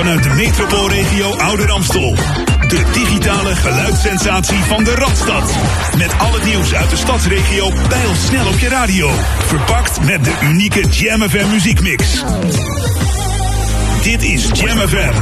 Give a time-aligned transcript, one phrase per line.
[0.00, 2.14] vanuit de metropoolregio Ouder Amstel.
[2.68, 5.56] De digitale geluidssensatie van de Radstad.
[5.96, 9.10] Met alle nieuws uit de stadsregio bij ons snel op je radio.
[9.46, 12.24] Verpakt met de unieke Jam FM muziekmix.
[14.02, 15.12] Dit is Jam FM.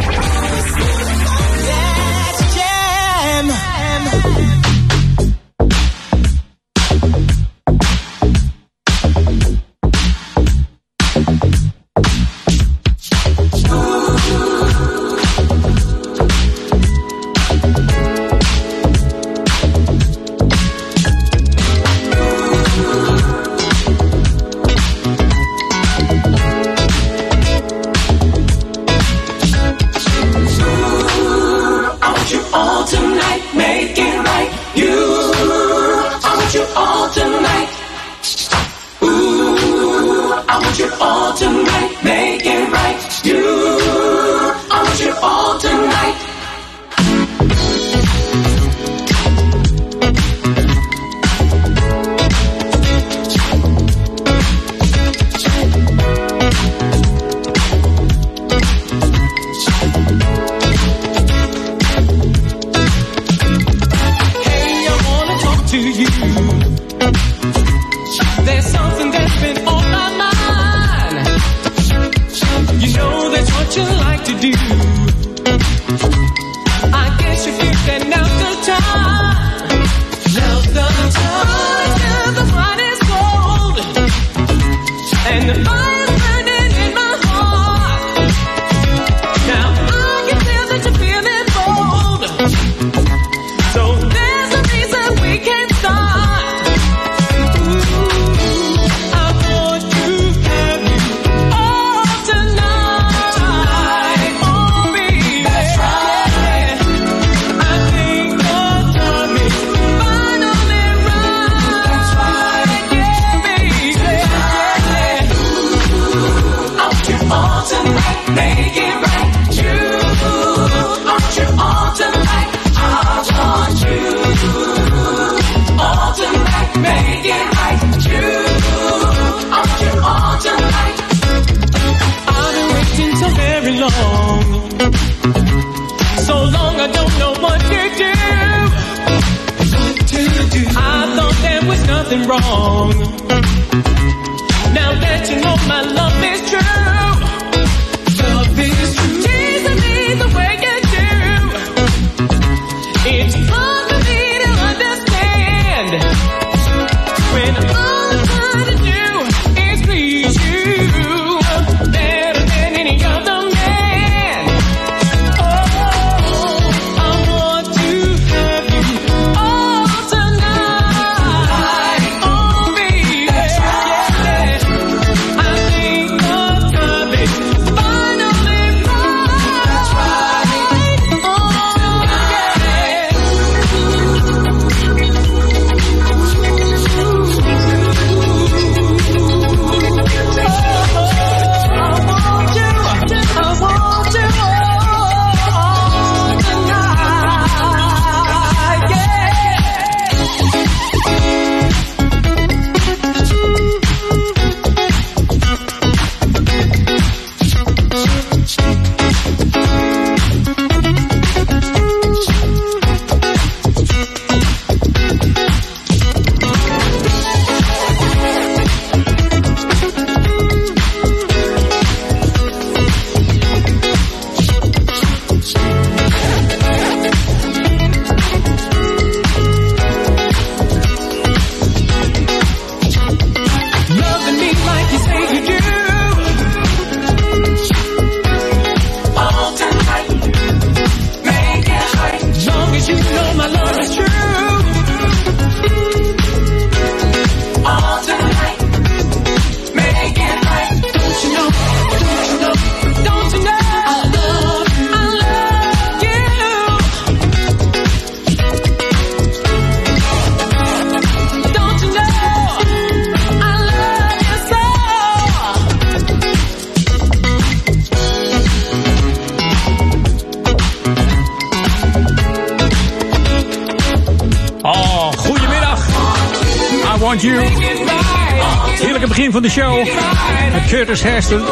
[280.79, 281.41] Curtis Hairston.
[281.41, 281.45] I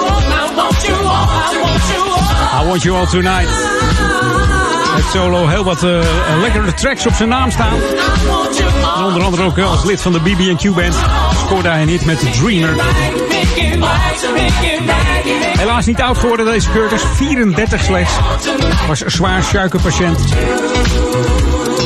[2.66, 3.48] want you all tonight.
[4.94, 6.00] Met solo heel wat uh,
[6.40, 7.74] lekkere tracks op zijn naam staan.
[9.04, 10.94] Onder andere ook als lid van de BB&Q band
[11.44, 12.76] scoorde hij niet met Dreamer.
[15.58, 18.14] Helaas niet oud geworden deze Curtis, 34 slechts.
[18.88, 20.18] Was een zwaar suikerpatiënt.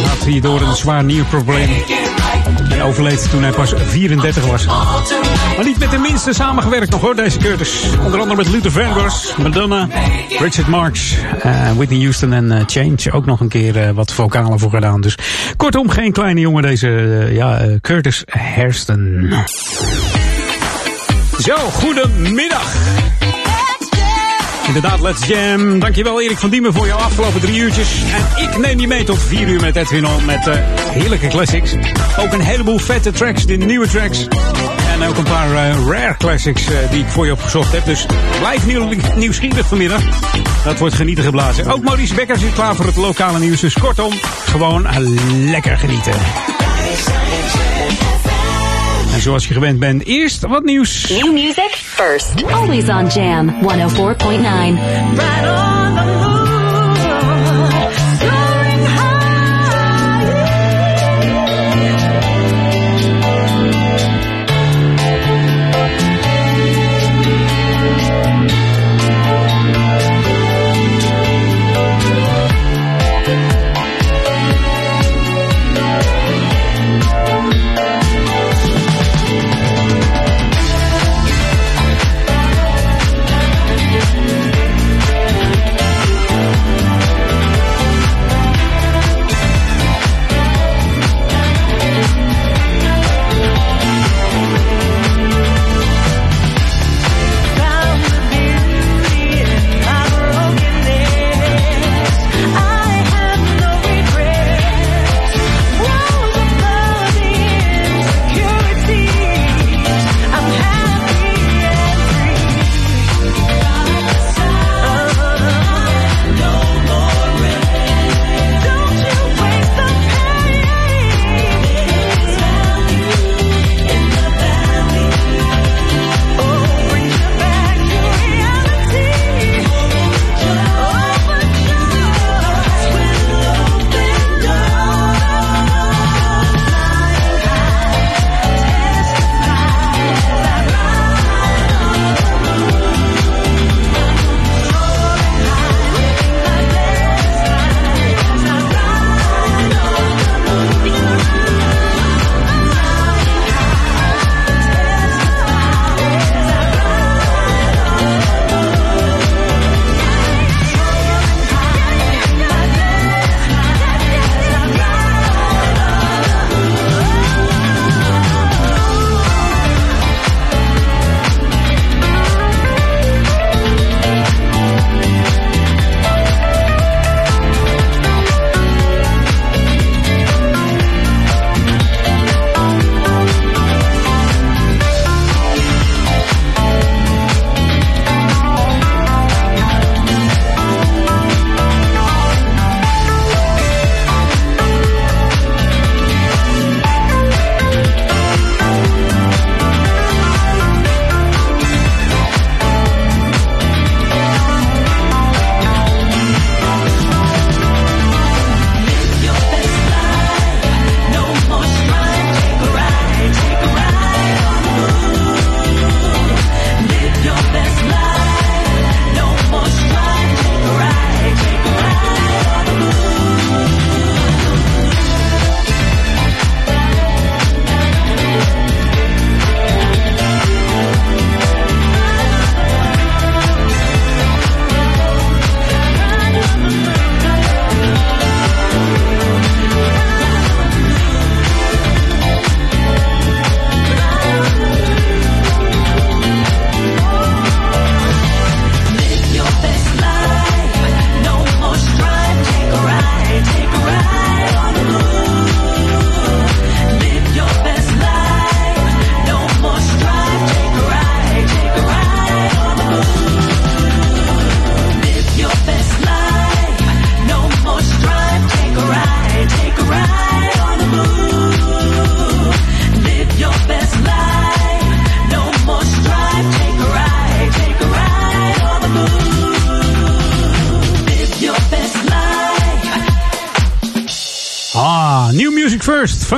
[0.09, 1.71] Had hierdoor een zwaar nierprobleem.
[2.71, 4.67] En overleed toen hij pas 34 was.
[5.57, 7.85] Maar niet met de minste samengewerkt nog hoor, deze Curtis.
[8.05, 9.89] Onder andere met Luther Vandross, Madonna,
[10.39, 11.15] Richard Marx,
[11.47, 13.13] uh, Whitney Houston en uh, Change.
[13.13, 15.01] Ook nog een keer uh, wat vocalen voor gedaan.
[15.01, 15.15] Dus
[15.57, 16.89] kortom, geen kleine jongen deze
[17.33, 19.33] ja, Curtis Hairston.
[21.39, 22.75] Zo, goedemiddag.
[24.75, 25.79] Inderdaad, Let's Jam.
[25.79, 27.89] Dankjewel Erik van Diemen voor jouw afgelopen drie uurtjes.
[28.13, 30.55] En ik neem je mee tot vier uur met Edwin On met uh,
[30.91, 31.75] heerlijke classics.
[32.19, 34.27] Ook een heleboel vette tracks, de nieuwe tracks.
[34.93, 37.85] En ook een paar uh, rare classics uh, die ik voor je opgezocht heb.
[37.85, 38.07] Dus
[38.39, 40.03] blijf nieuw, nieuwsgierig vanmiddag.
[40.65, 41.73] Dat wordt genieten geblazen.
[41.73, 43.61] Ook Maurice Becker zit klaar voor het lokale nieuws.
[43.61, 44.13] Dus kortom,
[44.45, 44.87] gewoon
[45.51, 46.13] lekker genieten.
[49.13, 51.09] En zoals je gewend bent, eerst wat nieuws.
[51.09, 52.45] New music first.
[52.53, 53.63] Always on Jam 104.9.
[53.63, 56.50] Right on the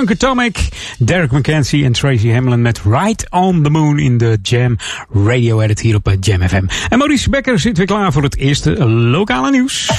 [0.03, 0.69] First, Funk Atomic,
[0.99, 4.77] Derek McKenzie en Tracy Hamlin met Right on the Moon in de Jam
[5.13, 6.65] Radio Edit hier op Jam FM.
[6.89, 9.91] En Maurice Becker zit weer klaar voor het eerste lokale nieuws.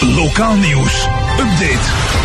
[0.00, 1.06] Lokaal nieuws.
[1.38, 2.22] Update.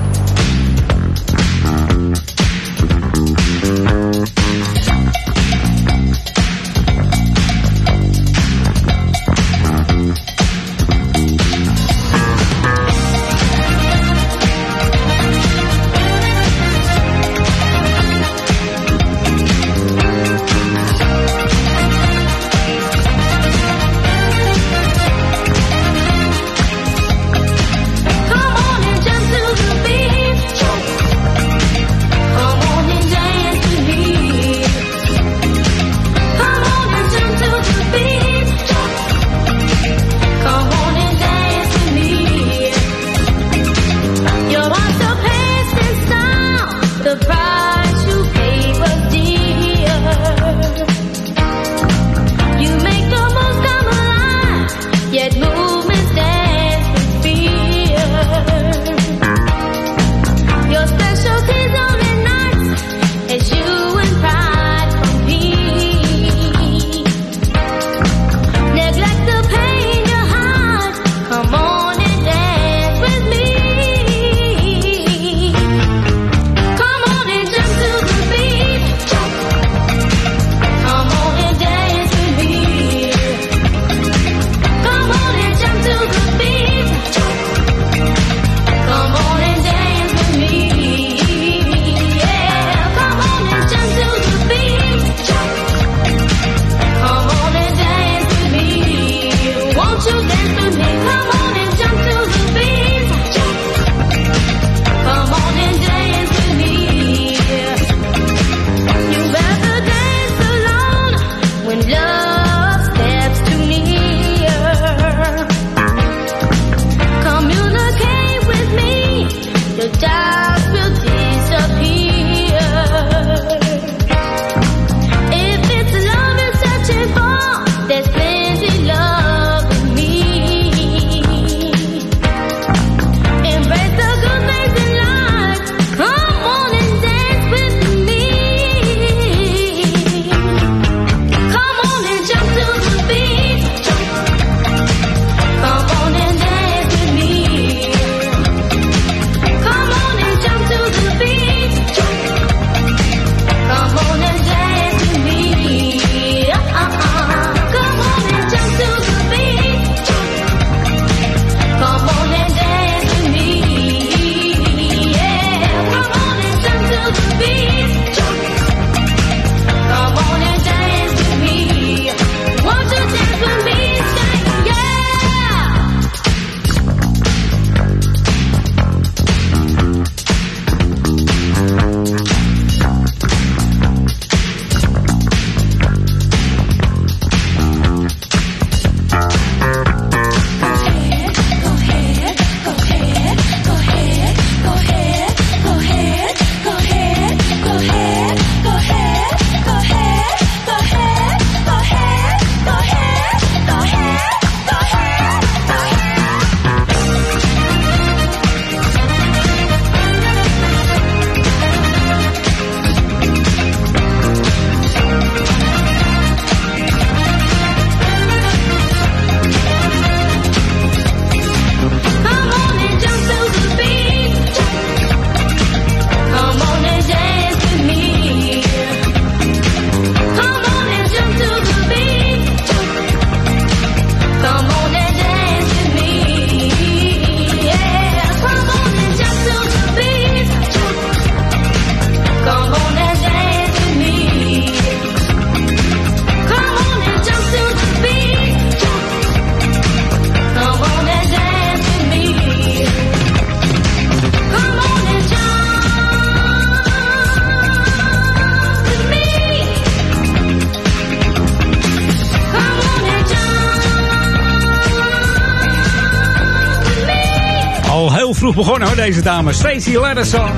[268.56, 269.54] Begonnen hoor, deze dame.
[269.54, 270.50] Stacey Ladderson.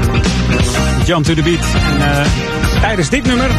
[1.06, 1.66] Jump to the beat.
[1.92, 2.26] En uh,
[2.82, 3.50] tijdens dit nummer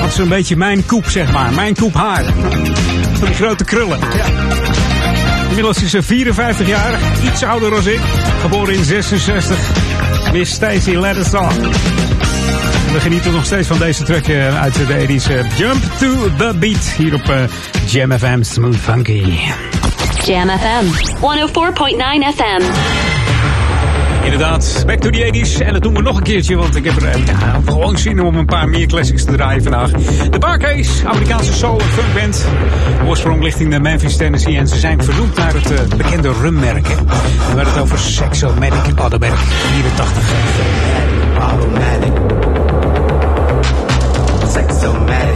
[0.00, 1.52] had ze een beetje mijn koep, zeg maar.
[1.52, 2.24] Mijn koep haar.
[3.12, 3.98] Van die grote krullen.
[3.98, 4.24] Ja.
[5.48, 8.00] Inmiddels is ze 54 jaar, iets ouder dan ik.
[8.40, 9.58] Geboren in 66.
[10.32, 11.48] Miss Stacey Ladderson.
[12.92, 14.28] We genieten nog steeds van deze track
[14.60, 15.56] uit de 80s.
[15.56, 17.42] Jump to the beat hier op uh,
[17.86, 19.38] Jam FM Smooth Funky.
[20.24, 23.09] Jam FM 104.9 FM.
[24.22, 25.66] Inderdaad, back to the 80s.
[25.66, 28.36] En dat doen we nog een keertje, want ik heb er ja, gewoon zin om
[28.36, 29.90] een paar meer classics te draaien vandaag.
[30.30, 32.46] De Barcase, Amerikaanse soul en funk band.
[33.06, 34.56] Oorsprong ligt in Memphis, Tennessee.
[34.56, 36.86] En ze zijn vernoemd naar het uh, bekende rummerk.
[36.86, 36.94] We
[37.46, 40.22] hebben het over Sexomatic Automatic 84.
[41.38, 42.12] Automatic.
[44.52, 45.29] Sexomatic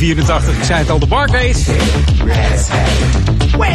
[0.00, 1.66] 1984, ik zei het al, de Barclays.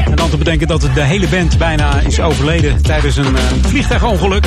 [0.05, 4.45] En dan te bedenken dat de hele band bijna is overleden tijdens een eh, vliegtuigongeluk.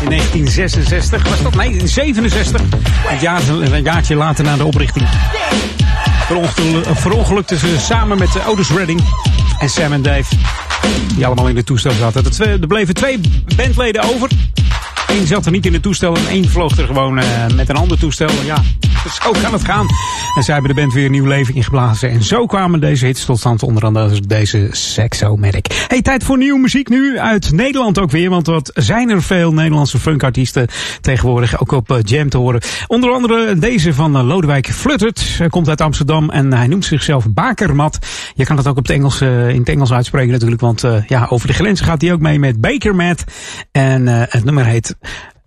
[0.00, 1.54] In 1966 was dat?
[1.54, 2.60] Nee, in 67.
[2.60, 5.06] Een, jaar, een jaartje later na de oprichting.
[6.26, 9.00] Verongeluk- Verongelukten ze samen met eh, Otis Redding
[9.58, 10.34] en Sam en Dave.
[11.14, 12.24] Die allemaal in de toestel zaten.
[12.60, 13.20] Er bleven twee
[13.56, 14.28] bandleden over.
[15.06, 17.76] Eén zat er niet in het toestel en één vloog er gewoon eh, met een
[17.76, 18.28] ander toestel.
[18.44, 18.62] Ja,
[19.10, 19.86] zo kan het gaan.
[20.36, 22.10] En zij hebben de band weer nieuw leven ingeblazen.
[22.10, 25.84] En zo kwamen deze hits tot stand, onder andere deze Sexomatic.
[25.88, 28.30] Hey, tijd voor nieuwe muziek nu uit Nederland ook weer.
[28.30, 30.66] Want wat zijn er veel Nederlandse funkartiesten
[31.00, 32.60] tegenwoordig ook op eh, Jam te horen.
[32.86, 35.34] Onder andere deze van eh, Lodewijk Fluttert.
[35.38, 37.98] Hij komt uit Amsterdam en hij noemt zichzelf Bakermat.
[38.34, 40.60] Je kan het ook op het Engels, eh, in het Engels uitspreken natuurlijk.
[40.60, 43.24] Want eh, ja, over de grenzen gaat hij ook mee met Bakermat.
[43.72, 44.96] En eh, het nummer heet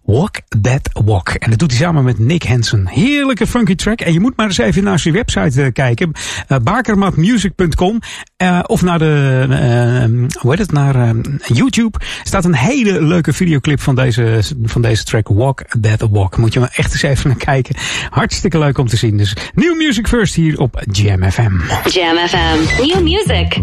[0.08, 1.30] Walk That Walk.
[1.30, 2.88] En dat doet hij samen met Nick Hansen.
[2.88, 4.00] Heerlijke funky track.
[4.00, 6.12] En je moet maar eens even naar zijn website eh, kijken.
[6.48, 8.00] Uh, bakermatmusic.com
[8.38, 11.10] eh, Of naar de, eh, hoe heet het, naar eh,
[11.46, 12.00] YouTube.
[12.24, 16.38] staat een hele leuke videoclip van deze, van deze track Walk That Walk.
[16.38, 17.76] Moet je maar echt eens even naar kijken.
[18.10, 19.18] Hartstikke leuk om te zien.
[19.18, 21.52] Dus New Music First hier op Jam FM.
[21.90, 22.82] Jam FM.
[22.82, 23.62] New music.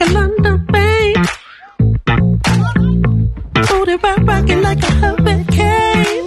[0.00, 1.14] Like a London vein.
[3.68, 6.26] Booty rock rocking like a hurricane.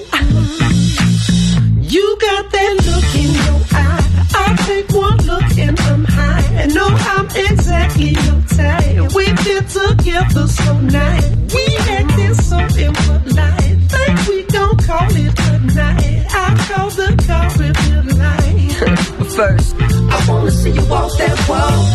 [1.82, 4.28] You got that look in your eye.
[4.36, 6.44] I take one look and I'm high.
[6.62, 9.14] And know I'm exactly your type.
[9.16, 11.30] We fit together so nice.
[11.54, 13.78] We acting so impolite.
[13.92, 16.26] Think we gon' call it a night.
[16.30, 19.28] I call the car if you like.
[19.32, 21.93] First, I wanna see you walk that walk.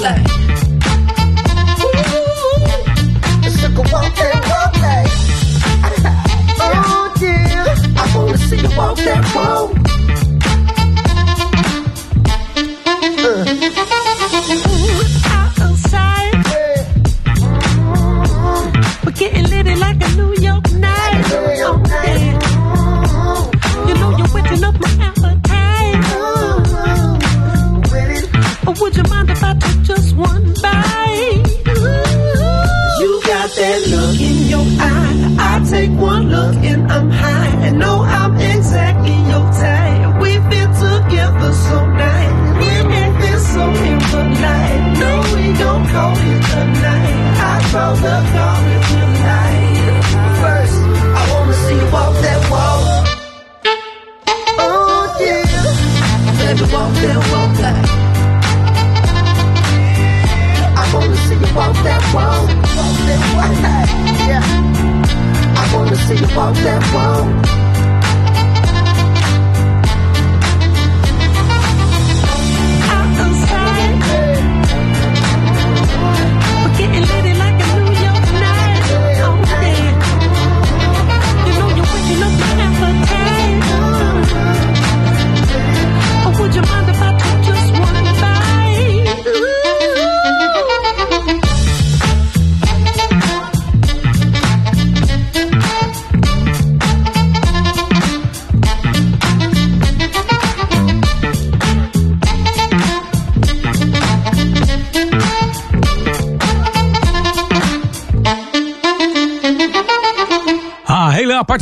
[0.00, 0.26] Walk like.
[8.16, 9.79] Ooh, sugar walk that walk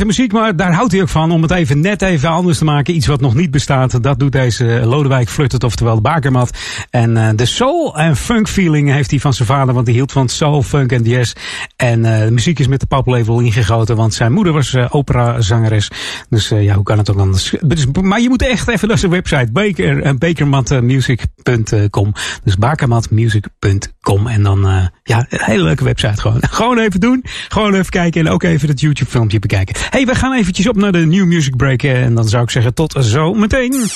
[0.09, 1.31] muziek, maar daar houdt hij ook van.
[1.31, 2.95] Om het even net even anders te maken.
[2.95, 4.03] Iets wat nog niet bestaat.
[4.03, 6.57] Dat doet deze Lodewijk Fluttet, oftewel de Bakermat.
[6.89, 9.73] En uh, de soul en funk feeling heeft hij van zijn vader.
[9.73, 11.33] Want hij hield van soul, funk en jazz.
[11.79, 13.95] En uh, de muziek is met de paplepel ingegoten.
[13.95, 15.91] Want zijn moeder was uh, operazangeres.
[16.29, 17.55] Dus ja, hoe kan het ook anders?
[17.61, 19.51] Dus, maar je moet echt even naar zijn website.
[19.51, 22.13] Baker, bakermatmusic.com
[22.43, 26.41] Dus bakermatmusic.com En dan, ja, een hele leuke website gewoon.
[26.59, 27.23] Gewoon even doen.
[27.47, 28.25] Gewoon even kijken.
[28.25, 29.75] En ook even dat YouTube filmpje bekijken.
[29.89, 31.83] hey, we gaan eventjes op naar de New Music Break.
[31.83, 33.89] En dan zou ik zeggen tot zo meteen.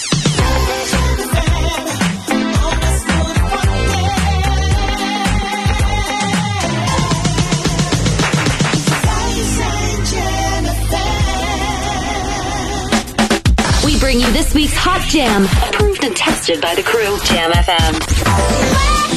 [14.54, 17.18] Week's Hot Jam, approved and tested by the crew.
[17.26, 19.13] Jam FM.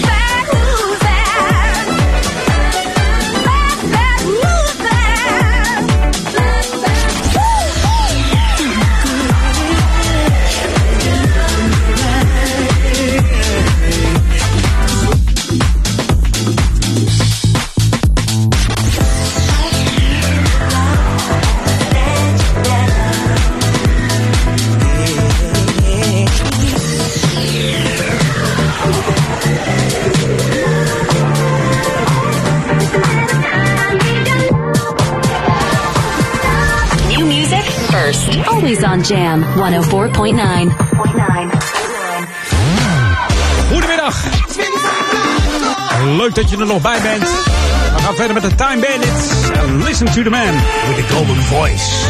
[38.66, 40.72] Always on Jam 104.9.
[43.68, 44.24] Goedemiddag.
[46.16, 47.22] Leuk dat je er nog bij bent.
[47.22, 49.84] We gaan verder met de Time Bandits.
[49.84, 50.54] Listen to the man
[50.86, 52.06] with the golden voice.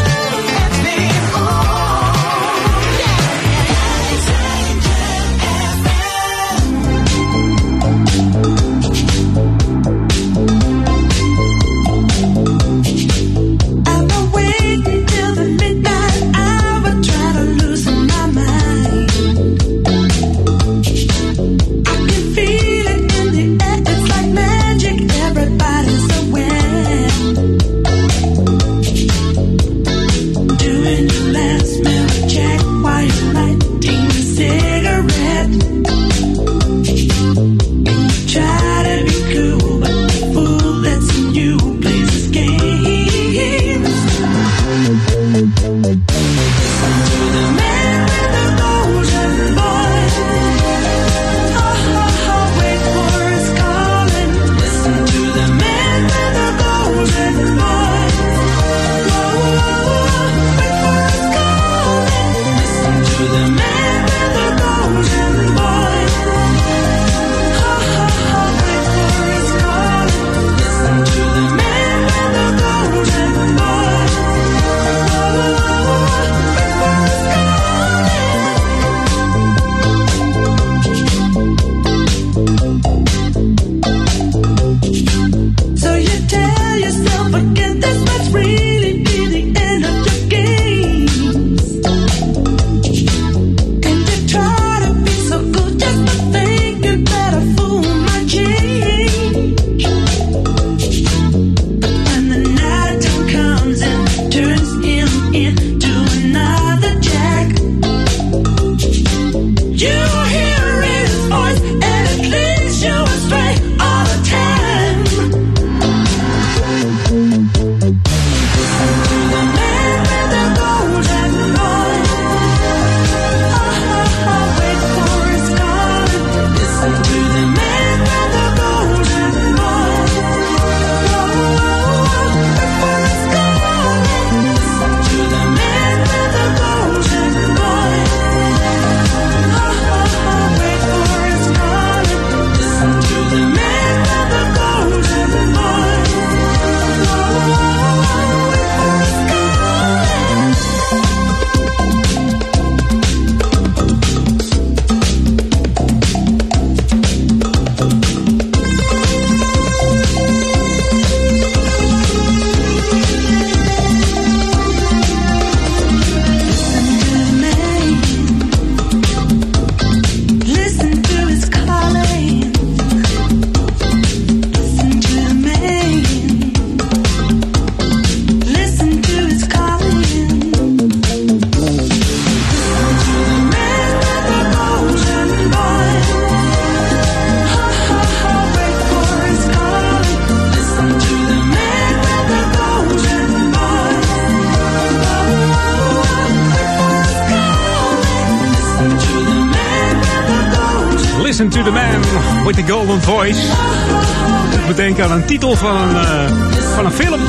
[205.26, 207.20] Titel van een, uh, van een film.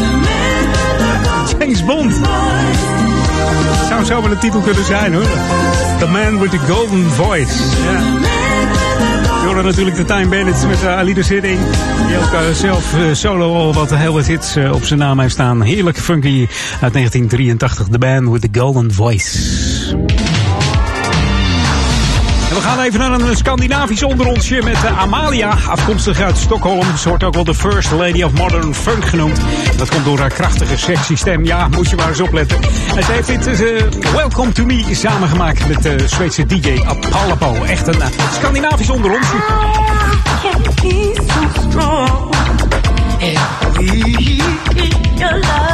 [1.60, 2.14] James Bond.
[3.88, 5.28] Zou zomaar de titel kunnen zijn hoor.
[6.00, 7.54] The man with the golden voice.
[7.84, 9.46] Ja.
[9.46, 11.60] Hoorde natuurlijk de Time Bandits met uh, Alida Sitting.
[12.08, 15.62] Die ook uh, zelf solo al wat heel wat hits op zijn naam heeft staan.
[15.62, 16.48] Heerlijk funky
[16.82, 17.88] uit 1983.
[17.88, 19.77] The man with the golden voice.
[22.58, 26.98] We gaan even naar een Scandinavisch onderonsje met Amalia, afkomstig uit Stockholm.
[26.98, 29.39] Ze wordt ook wel de First Lady of Modern Funk genoemd.
[29.78, 31.46] Dat komt door haar krachtige, sexy stem.
[31.46, 32.58] Ja, moet je maar eens opletten.
[32.96, 33.82] En ze heeft dit uh,
[34.13, 37.63] Welcome to Me samengemaakt met de uh, Zweedse DJ Apollo.
[37.63, 39.36] Echt een Scandinavisch onderonsje.
[45.17, 45.66] rustiger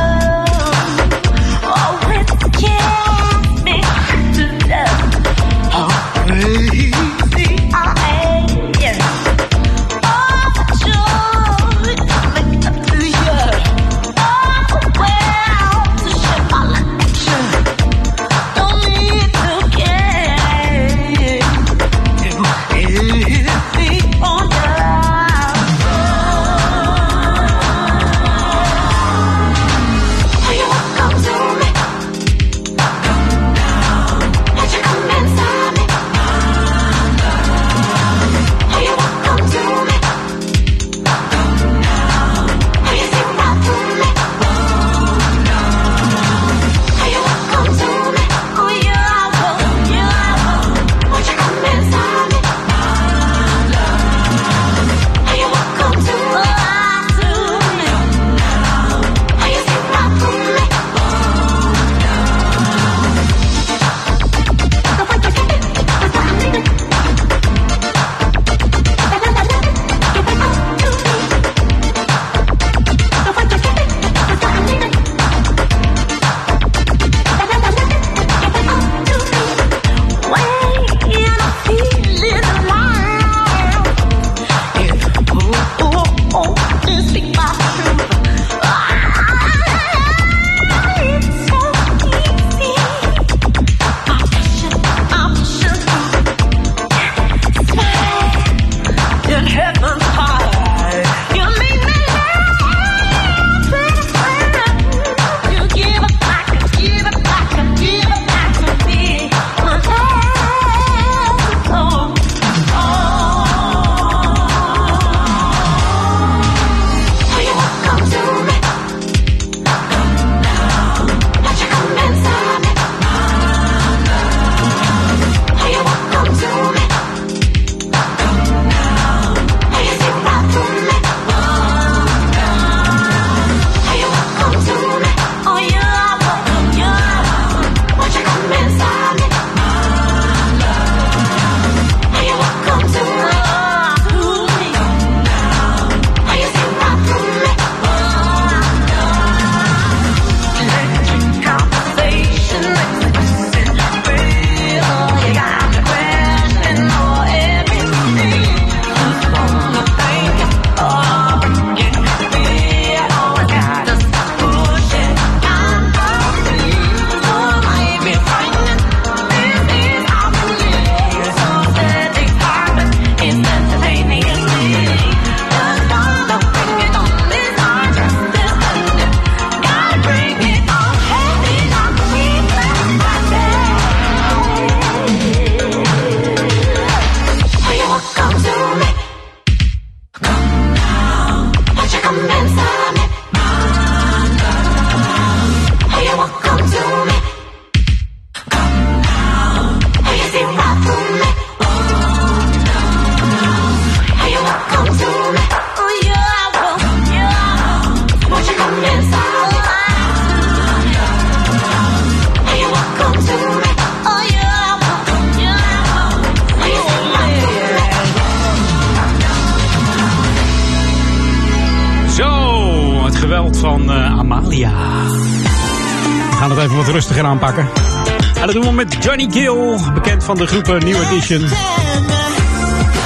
[230.24, 231.48] van de groep New Edition.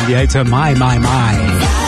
[0.05, 1.86] Die heet My My My.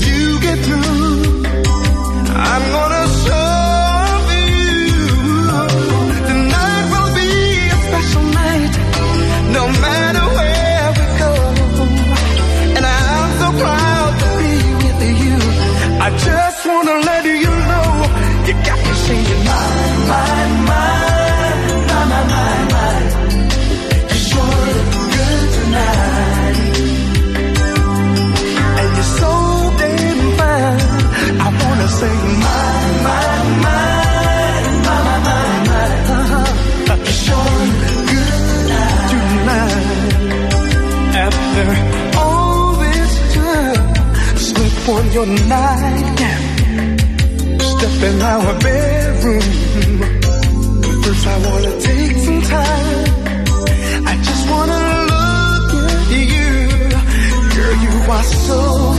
[0.00, 0.81] You get through,
[45.22, 46.98] on your nightgown.
[47.60, 49.42] Step in our bedroom.
[51.02, 53.04] First, I wanna take some time.
[54.10, 56.52] I just wanna look at you.
[57.54, 58.91] Girl, you are so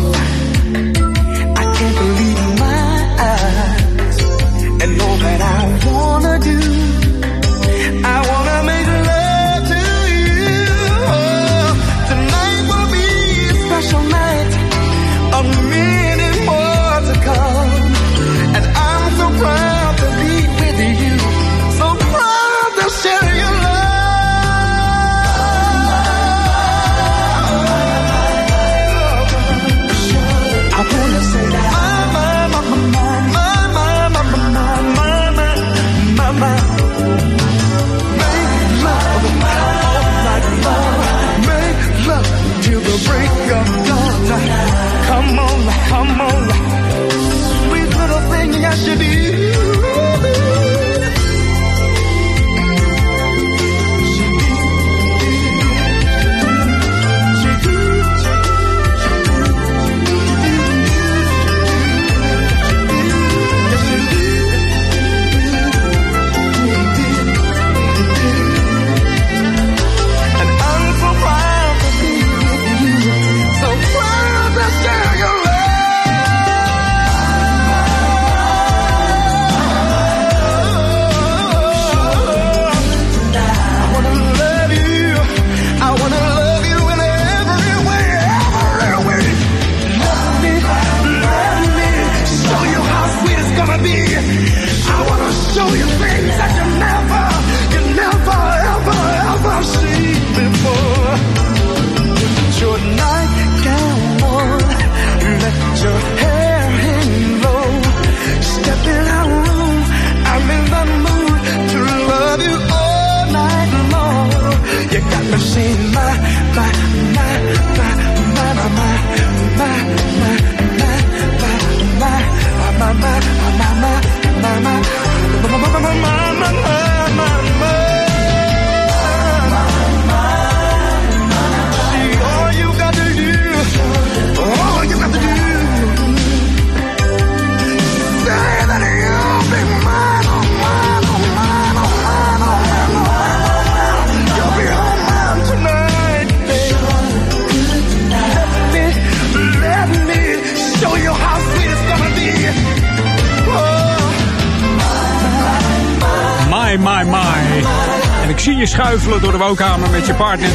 [158.44, 160.50] zie je schuifelen door de woonkamer met je partner.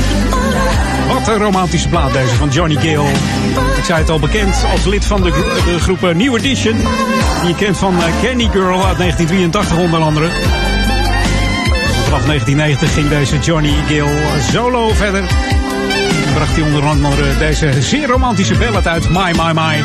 [1.13, 3.05] Wat een romantische plaat deze van Johnny Gill.
[3.77, 6.77] Ik zei het al bekend als lid van de, gro- de groep eh, New Edition.
[7.41, 10.29] Die je kent van eh, Candy Girl uit 1983 onder andere.
[12.05, 14.09] Vanaf 1990 ging deze Johnny Gill
[14.53, 15.23] solo verder.
[16.27, 19.83] En bracht hij onder andere deze zeer romantische ballad uit, My My My.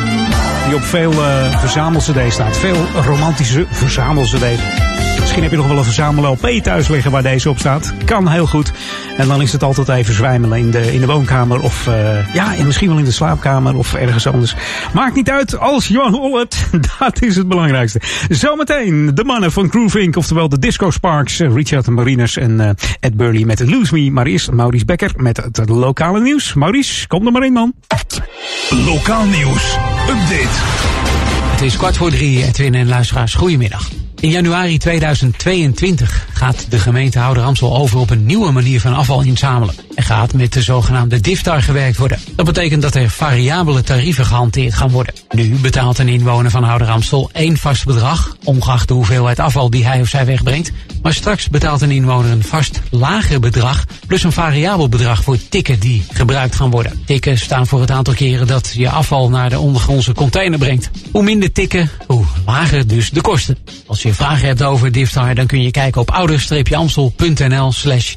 [0.66, 2.56] Die op veel eh verzamel-cd's staat.
[2.56, 4.83] Veel romantische verzamel-cd's.
[5.24, 7.92] Misschien heb je nog wel een verzamel LP thuis liggen waar deze op staat.
[8.04, 8.72] Kan heel goed.
[9.16, 11.60] En dan is het altijd even zwijmelen in de, in de woonkamer.
[11.60, 14.54] Of eh, ja, en misschien wel in de slaapkamer of ergens anders.
[14.94, 16.56] Maakt niet uit als je hoort.
[16.98, 18.00] Dat is het belangrijkste.
[18.28, 20.16] Zometeen de mannen van Groove Inc.
[20.16, 21.38] Oftewel de Disco Sparks.
[21.38, 22.70] Richard Mariners en eh,
[23.00, 24.10] Ed Burley met Lose Me.
[24.10, 26.54] Maar eerst Maurice Becker met het lokale nieuws.
[26.54, 27.74] Maurice, kom er maar in man.
[28.70, 29.76] Lokaal nieuws.
[30.08, 30.92] Update.
[31.50, 33.34] Het is kwart voor drie, Edwin en luisteraars.
[33.34, 34.03] Goedemiddag.
[34.20, 39.22] In januari 2022 gaat de gemeente Ouder Amstel over op een nieuwe manier van afval
[39.22, 39.74] inzamelen.
[39.94, 42.18] Er gaat met de zogenaamde DIFTAR gewerkt worden.
[42.36, 45.14] Dat betekent dat er variabele tarieven gehanteerd gaan worden.
[45.30, 49.86] Nu betaalt een inwoner van Ouder Amstel één vast bedrag, ongeacht de hoeveelheid afval die
[49.86, 50.72] hij of zij wegbrengt.
[51.02, 55.80] Maar straks betaalt een inwoner een vast lager bedrag, plus een variabel bedrag voor tikken
[55.80, 57.02] die gebruikt gaan worden.
[57.06, 60.90] Tikken staan voor het aantal keren dat je afval naar de ondergrondse container brengt.
[61.10, 63.56] Hoe minder tikken, hoe lager dus de kosten.
[64.04, 68.14] Je vragen hebt over DIFTAR, dan kun je kijken op ouder-amstel.nl slash.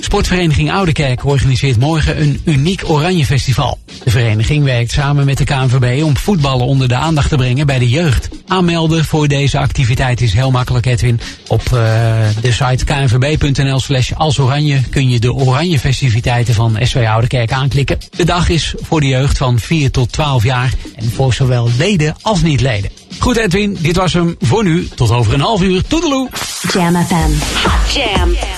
[0.00, 3.78] Sportvereniging Oudekerk organiseert morgen een uniek Oranje Festival.
[4.04, 7.78] De vereniging werkt samen met de KNVB om voetballen onder de aandacht te brengen bij
[7.78, 8.28] de jeugd.
[8.46, 11.20] Aanmelden voor deze activiteit is heel makkelijk, Edwin.
[11.48, 11.70] Op uh,
[12.40, 17.98] de site knvb.nl slash alsoranje kun je de Oranje festiviteiten van SW Oudekerk aanklikken.
[18.16, 22.16] De dag is voor de jeugd van 4 tot 12 jaar en voor zowel leden
[22.22, 22.90] als niet-leden.
[23.18, 24.88] Goed Edwin, dit was hem voor nu.
[24.94, 25.82] Tot over een half uur.
[25.86, 26.28] Toedeloe!
[26.72, 27.30] Jam FM.
[27.68, 28.57] Hot Jam.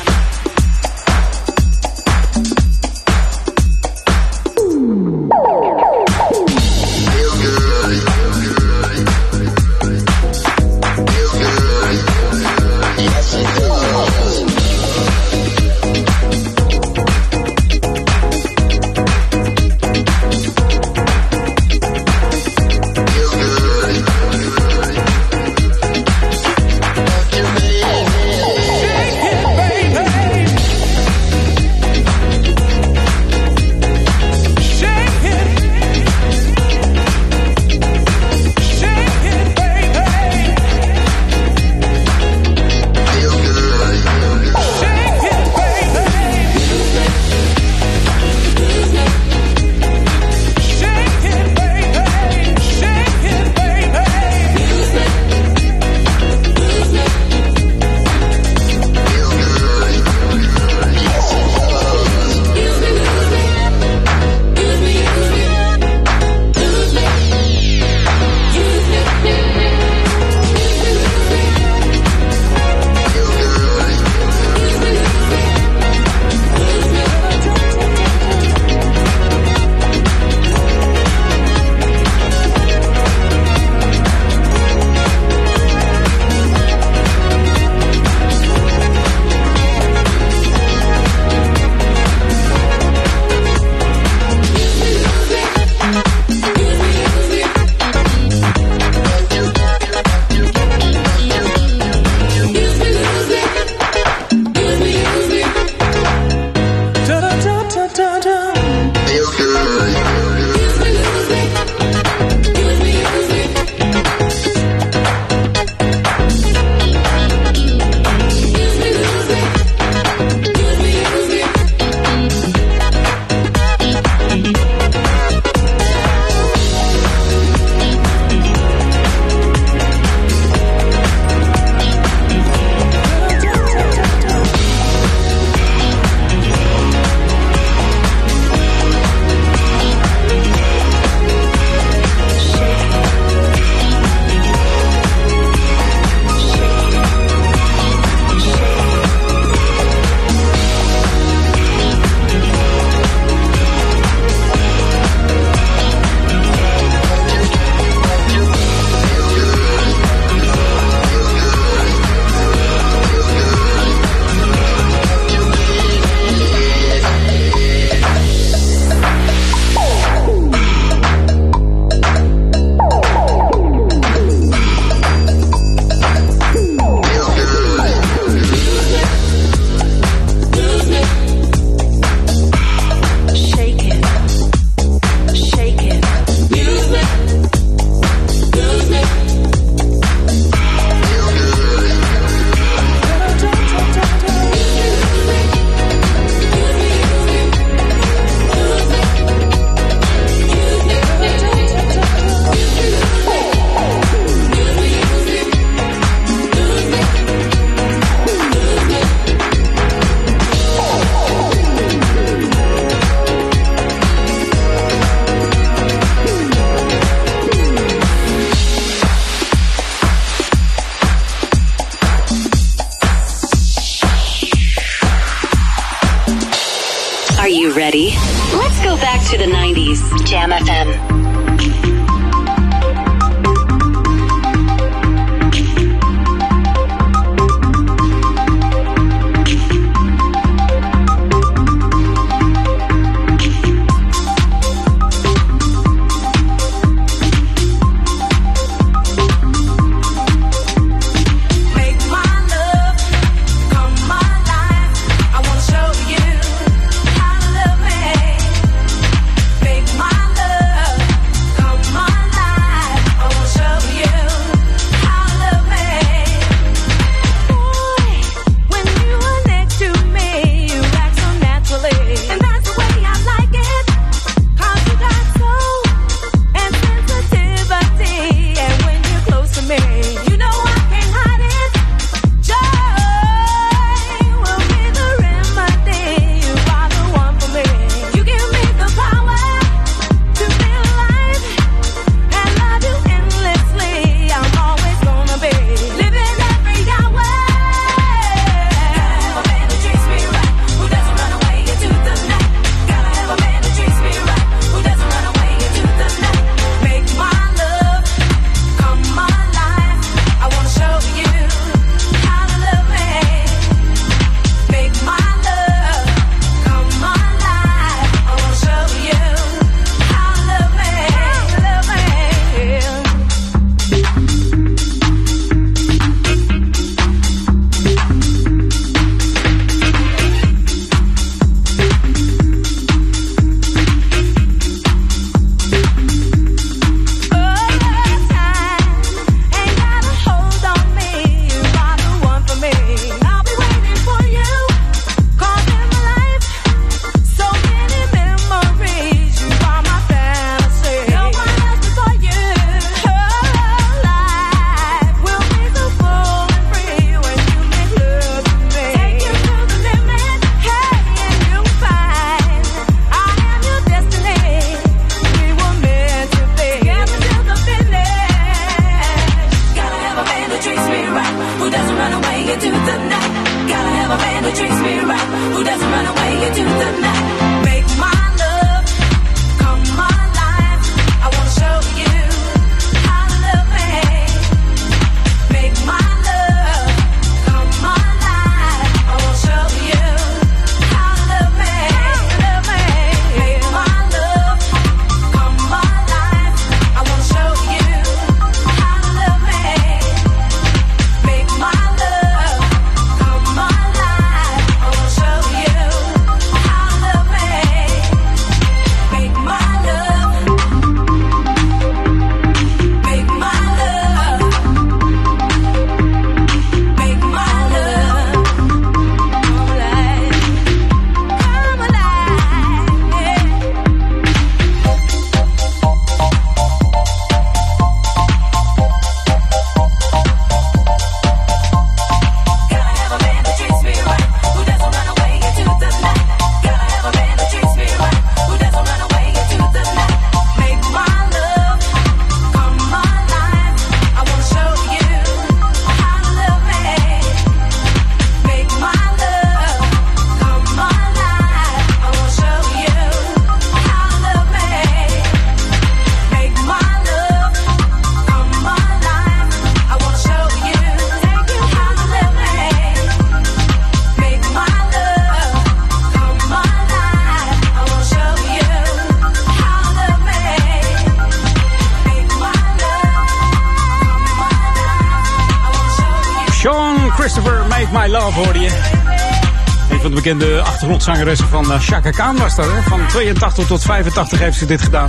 [480.91, 482.67] Achtergrondzangeressen van Chaka Khan was dat.
[482.89, 485.09] Van 82 tot 85 heeft ze dit gedaan.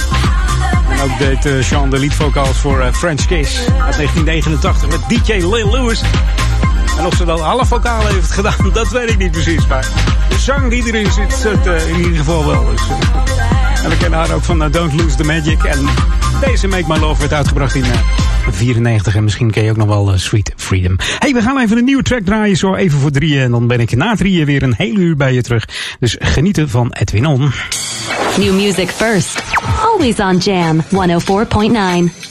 [0.90, 5.34] En ook deed uh, Sean de leadvocals voor uh, French Kiss uit 1989 met DJ
[5.34, 6.02] Lil Lewis.
[6.98, 9.68] En of ze dan alle vocalen heeft gedaan, dat weet ik niet precies.
[9.68, 9.88] Maar
[10.30, 12.66] de zang die erin zit, zit in ieder geval wel.
[12.66, 12.82] Dus,
[13.84, 15.64] en we kennen haar ook van Don't Lose the Magic.
[15.64, 15.90] En
[16.46, 17.84] deze Make My Love werd uitgebracht in
[18.62, 19.16] 94.
[19.16, 20.96] En misschien ken je ook nog wel Sweet Freedom.
[21.20, 23.42] hey, we gaan even een nieuwe track draaien, zo even voor drieën.
[23.42, 25.68] En dan ben ik na drieën weer een hele uur bij je terug.
[26.00, 27.52] Dus genieten van Edwin On.
[28.38, 29.44] New music first.
[29.84, 32.30] Always on Jam 104.9.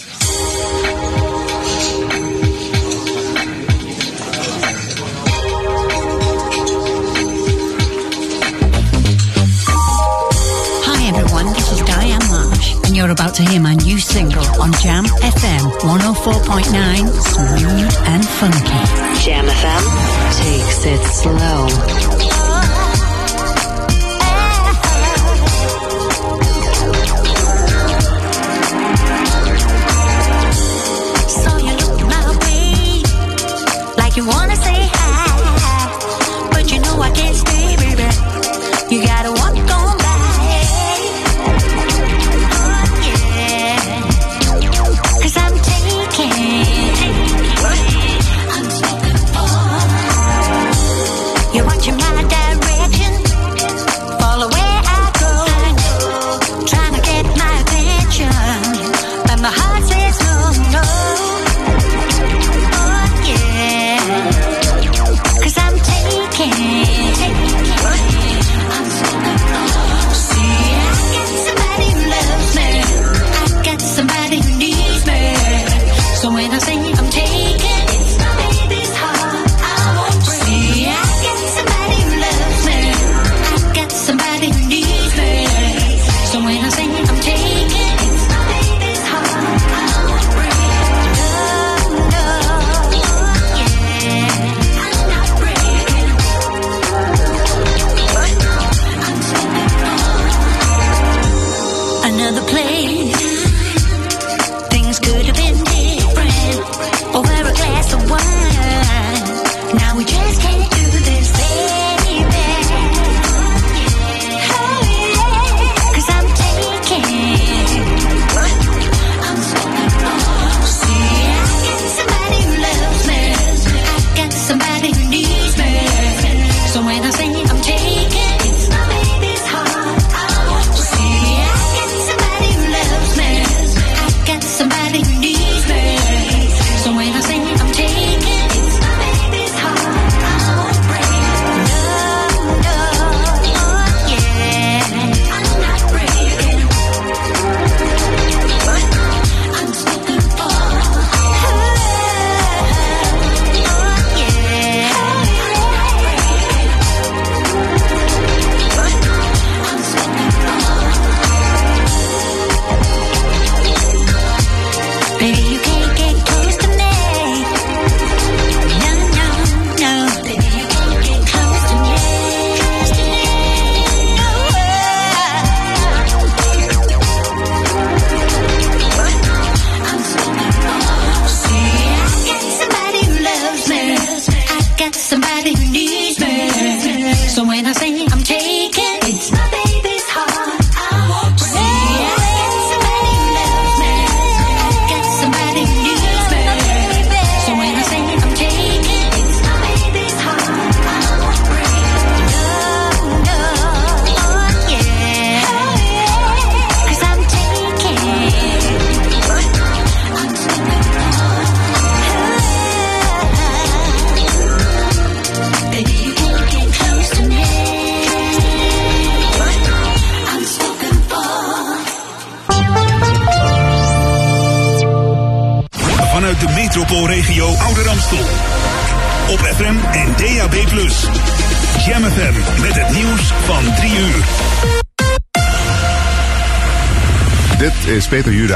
[13.01, 15.07] you're about to hear my new single on Jam
[15.83, 19.25] 104.9, smooth and funky.
[19.25, 19.85] Jam FM
[20.37, 22.50] takes it slow.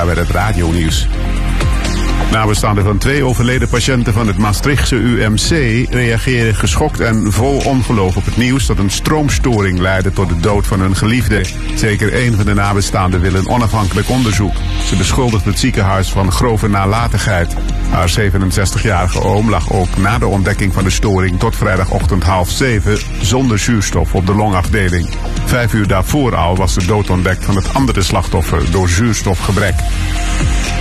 [0.05, 1.09] Juda met het radionieuws.
[2.31, 5.51] Nabestaanden van twee overleden patiënten van het Maastrichtse UMC
[5.91, 10.67] reageren geschokt en vol ongeloof op het nieuws dat een stroomstoring leidde tot de dood
[10.67, 11.45] van hun geliefde.
[11.75, 14.55] Zeker één van de nabestaanden wil een onafhankelijk onderzoek.
[14.87, 17.55] Ze beschuldigt het ziekenhuis van grove nalatigheid.
[17.91, 22.99] Haar 67-jarige oom lag ook na de ontdekking van de storing tot vrijdagochtend half zeven
[23.21, 25.09] zonder zuurstof op de longafdeling.
[25.55, 29.75] Vijf uur daarvoor al was de dood ontdekt van het andere slachtoffer door zuurstofgebrek.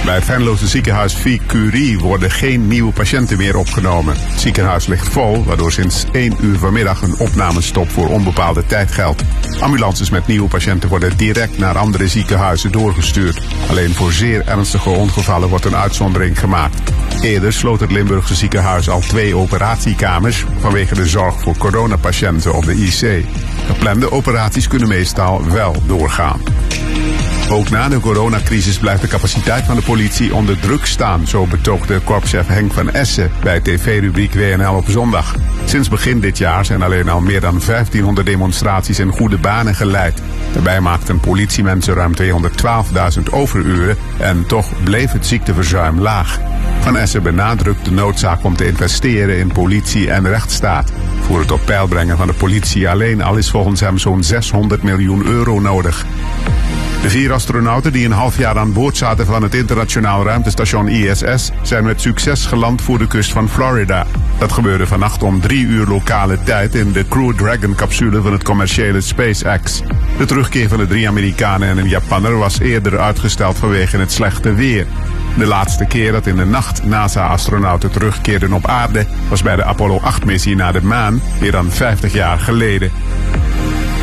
[0.06, 4.16] Bij het Venloze ziekenhuis Vie Curie worden geen nieuwe patiënten meer opgenomen.
[4.18, 9.24] Het ziekenhuis ligt vol, waardoor sinds 1 uur vanmiddag een opnamestop voor onbepaalde tijd geldt.
[9.60, 13.42] Ambulances met nieuwe patiënten worden direct naar andere ziekenhuizen doorgestuurd.
[13.70, 16.92] Alleen voor zeer ernstige ongevallen wordt een uitzondering gemaakt.
[17.22, 22.76] Eerder sloot het Limburgse ziekenhuis al twee operatiekamers vanwege de zorg voor coronapatiënten op de
[22.76, 23.26] IC.
[23.66, 26.42] Geplande operaties kunnen meestal wel doorgaan.
[27.50, 32.00] Ook na de coronacrisis blijft de capaciteit van de politie onder druk staan, zo betoogde
[32.00, 35.36] korpschef Henk van Essen bij tv-rubriek WNL op zondag.
[35.66, 40.22] Sinds begin dit jaar zijn alleen al meer dan 1500 demonstraties in goede banen geleid.
[40.54, 46.40] Daarbij maakten politiemensen ruim 212.000 overuren en toch bleef het ziekteverzuim laag.
[46.80, 50.92] Van Essen benadrukt de noodzaak om te investeren in politie en rechtsstaat.
[51.28, 54.84] Voor het op peil brengen van de politie alleen al is volgens hem zo'n 600
[54.84, 56.06] miljoen euro nodig.
[57.02, 61.52] De vier astronauten die een half jaar aan boord zaten van het internationaal ruimtestation ISS
[61.62, 64.06] zijn met succes geland voor de kust van Florida.
[64.38, 68.44] Dat gebeurde vannacht om drie uur lokale tijd in de Crew Dragon capsule van het
[68.44, 69.82] commerciële SpaceX.
[70.18, 74.54] De terugkeer van de drie Amerikanen en een Japanner was eerder uitgesteld vanwege het slechte
[74.54, 74.88] weer.
[75.38, 80.00] De laatste keer dat in de nacht NASA-astronauten terugkeerden op aarde was bij de Apollo
[80.00, 82.92] 8-missie naar de maan, meer dan 50 jaar geleden.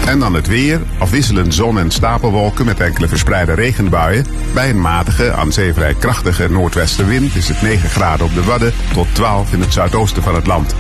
[0.07, 0.81] En dan het weer.
[0.99, 4.27] Afwisselend zon en stapelwolken met enkele verspreide regenbuien.
[4.55, 8.73] Bij een matige, aan zee vrij krachtige noordwestenwind is het 9 graden op de Wadden
[8.93, 10.75] tot 12 in het zuidoosten van het land.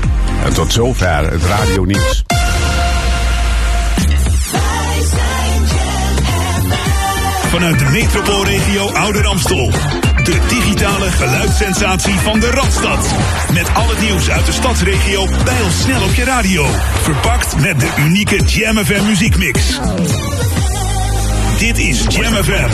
[0.45, 2.25] En tot zover het radio nieuws.
[7.49, 9.71] Vanuit de metropoolregio Ouder Amstel.
[10.25, 13.15] De digitale geluidssensatie van de Radstad.
[13.53, 15.27] Met al het nieuws uit de stadsregio
[15.71, 16.67] snel op je radio.
[17.03, 19.81] Verpakt met de unieke Jam FM muziekmix.
[21.59, 22.69] Dit is Jam FM.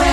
[0.00, 0.07] on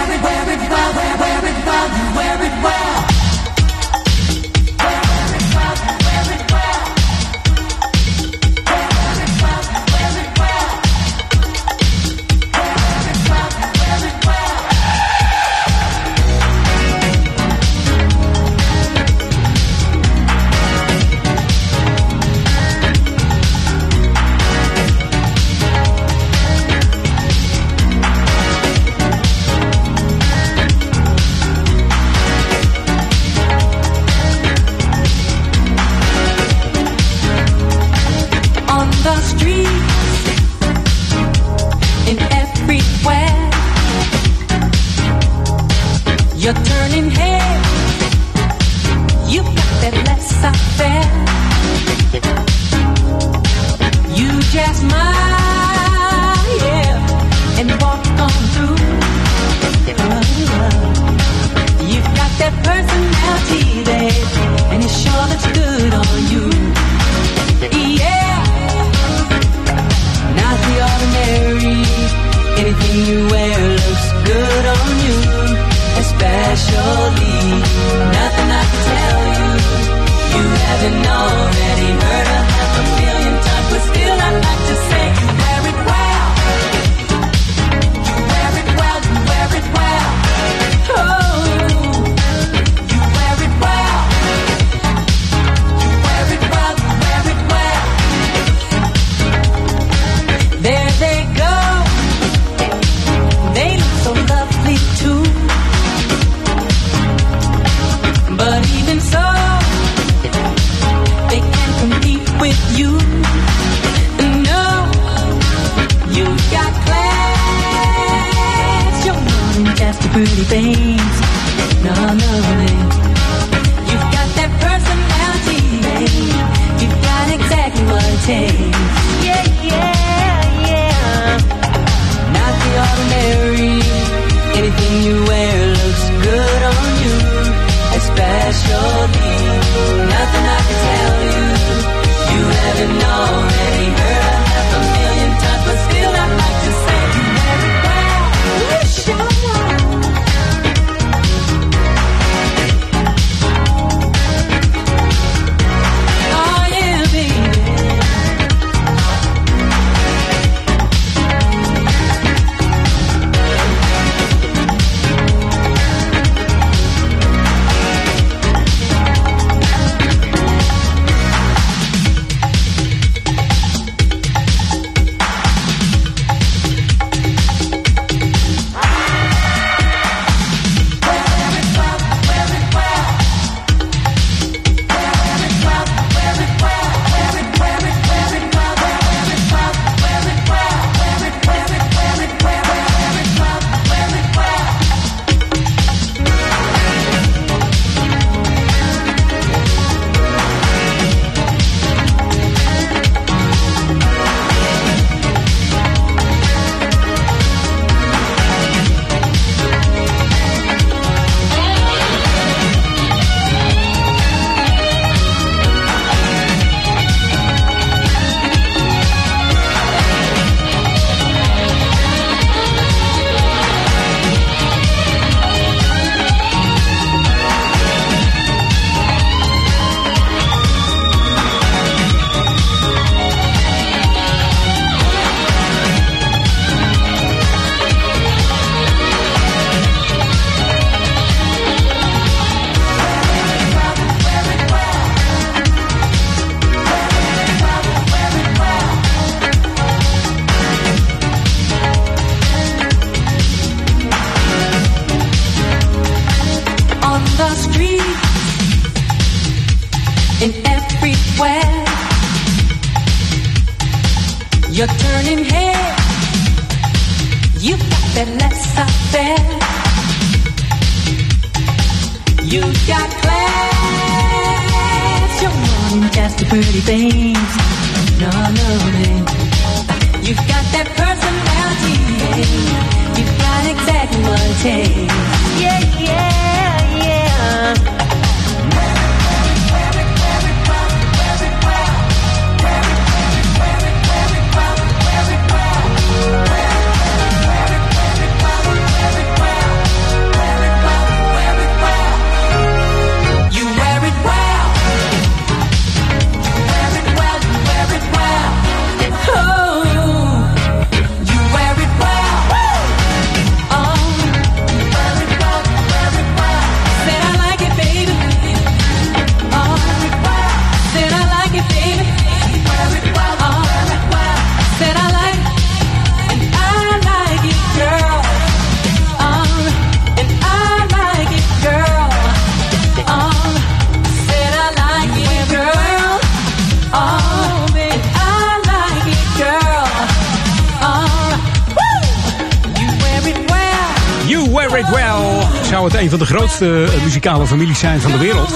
[346.62, 348.50] Eh, muzikale families zijn van de wereld.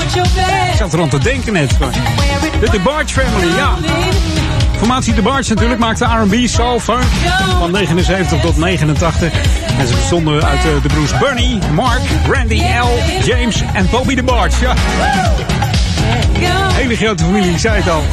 [0.72, 1.70] Ik zat er aan te denken net.
[2.60, 3.76] De DeBarge Family, ja.
[4.78, 7.02] Formatie The Barge natuurlijk maakte R&B, soul, van
[7.72, 9.34] 79 tot 89.
[9.80, 14.24] En ze bestonden uit eh, de broers Bernie, Mark, Randy, L, James en Bobby de
[14.24, 14.66] Barge.
[14.66, 14.76] Ja.
[16.74, 18.04] Hele grote familie, ik zei het al.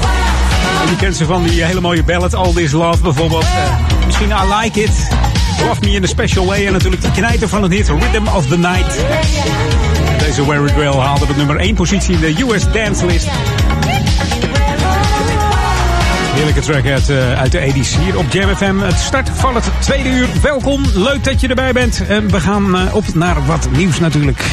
[0.82, 3.44] En je kent ze van die hele mooie ballad All This Love bijvoorbeeld.
[3.44, 5.08] Eh, misschien I Like It.
[5.66, 6.66] Love Me in a Special Way.
[6.66, 8.96] En natuurlijk de knijter van het hit Rhythm of the Night.
[10.18, 13.28] Deze Where It Will haalde op nummer 1 positie in de US Dance List.
[16.34, 18.78] Heerlijke track uit, eh, uit de 80 hier op Jam FM.
[18.78, 20.28] Het start van het tweede uur.
[20.42, 22.06] Welkom, leuk dat je erbij bent.
[22.08, 24.44] En we gaan eh, op naar wat nieuws natuurlijk.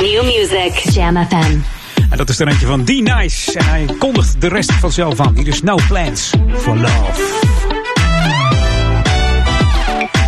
[0.00, 1.58] New music, Jam FM.
[2.10, 3.58] En dat is er eentje van D-Nice.
[3.58, 5.36] En hij kondigt de rest vanzelf aan.
[5.36, 7.22] Hier is No Plans for Love.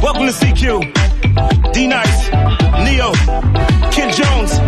[0.00, 0.86] Welcome to CQ.
[1.72, 2.30] D-Nice,
[2.84, 3.12] Neo,
[3.90, 4.67] Ken Jones.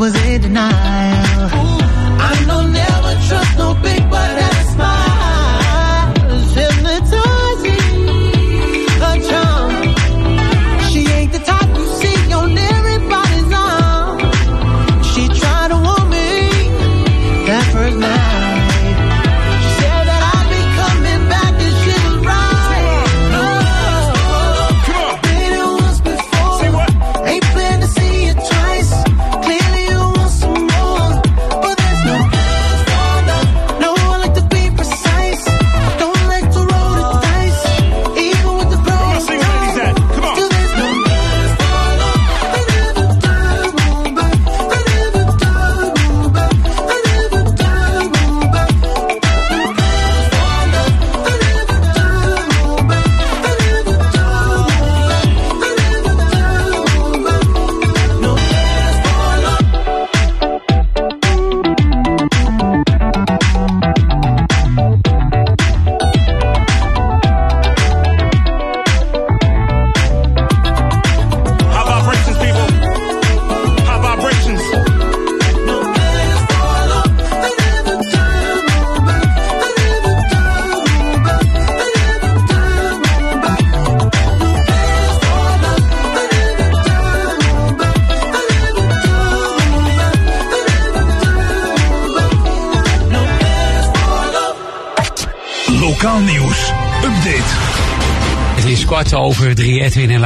[0.00, 0.29] was it?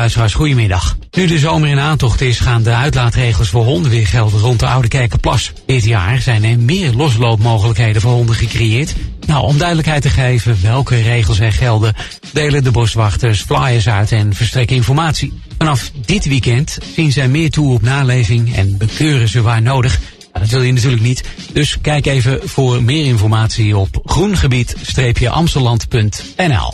[0.04, 0.96] Luisteraars, goedemiddag.
[1.10, 4.66] Nu de zomer in aantocht is, gaan de uitlaatregels voor honden weer gelden rond de
[4.66, 5.52] Oude Kijkerplas.
[5.66, 8.94] Dit jaar zijn er meer losloopmogelijkheden voor honden gecreëerd.
[9.26, 11.94] Nou, om duidelijkheid te geven welke regels er gelden,
[12.32, 15.32] delen de boswachters flyers uit en verstrekken informatie.
[15.58, 19.98] Vanaf dit weekend zien zij meer toe op naleving en bekeuren ze waar nodig.
[20.32, 21.24] Nou, dat wil je natuurlijk niet.
[21.52, 26.73] Dus kijk even voor meer informatie op groengebied-amsteland.nl.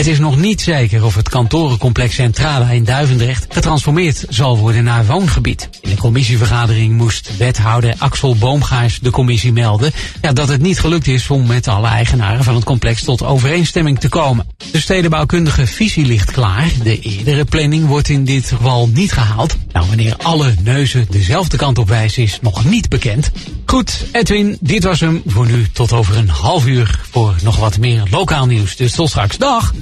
[0.00, 5.06] Het is nog niet zeker of het kantorencomplex Centrala in Duivendrecht getransformeerd zal worden naar
[5.06, 5.68] woongebied.
[5.80, 9.92] In de commissievergadering moest wethouder Axel Boomgaars de commissie melden
[10.32, 14.08] dat het niet gelukt is om met alle eigenaren van het complex tot overeenstemming te
[14.08, 14.46] komen.
[14.72, 16.70] De stedenbouwkundige visie ligt klaar.
[16.82, 19.56] De eerdere planning wordt in dit geval niet gehaald.
[19.72, 23.30] Nou, wanneer alle neuzen dezelfde kant op wijzen is nog niet bekend.
[23.66, 27.78] Goed, Edwin, dit was hem voor nu tot over een half uur voor nog wat
[27.78, 28.76] meer lokaal nieuws.
[28.76, 29.38] Dus tot straks.
[29.38, 29.72] Dag!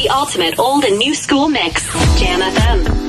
[0.00, 1.84] The ultimate old and new school mix.
[2.18, 2.99] Jam FM.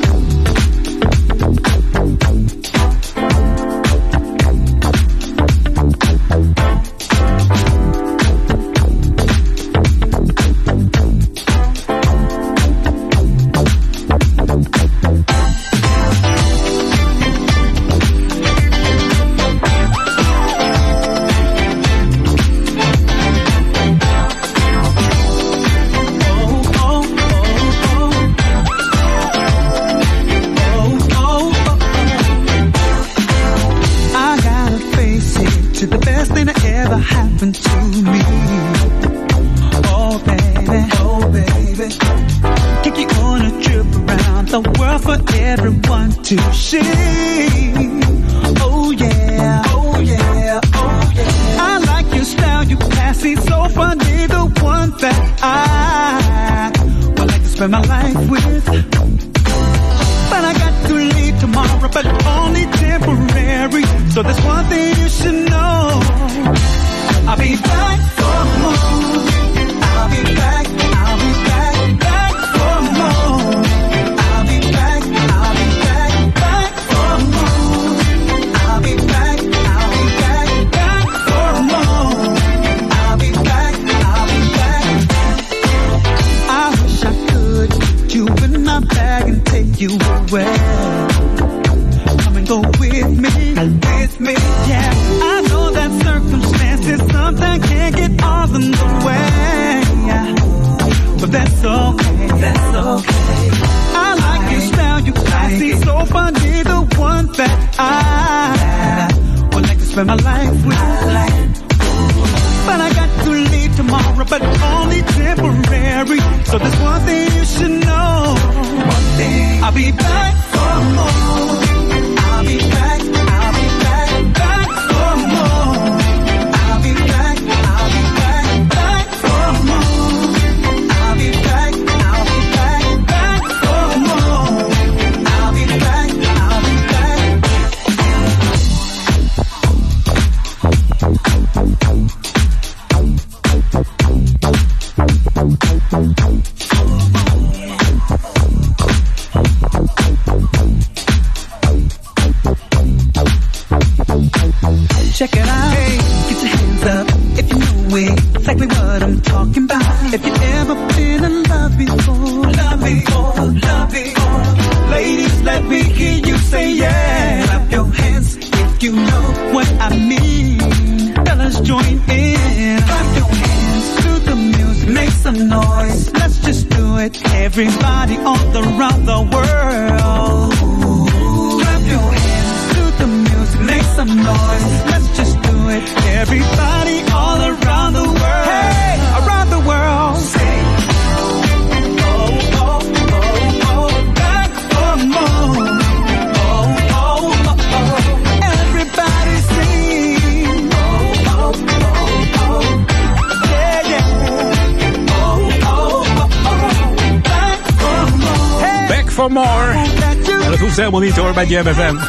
[211.52, 212.00] Jam.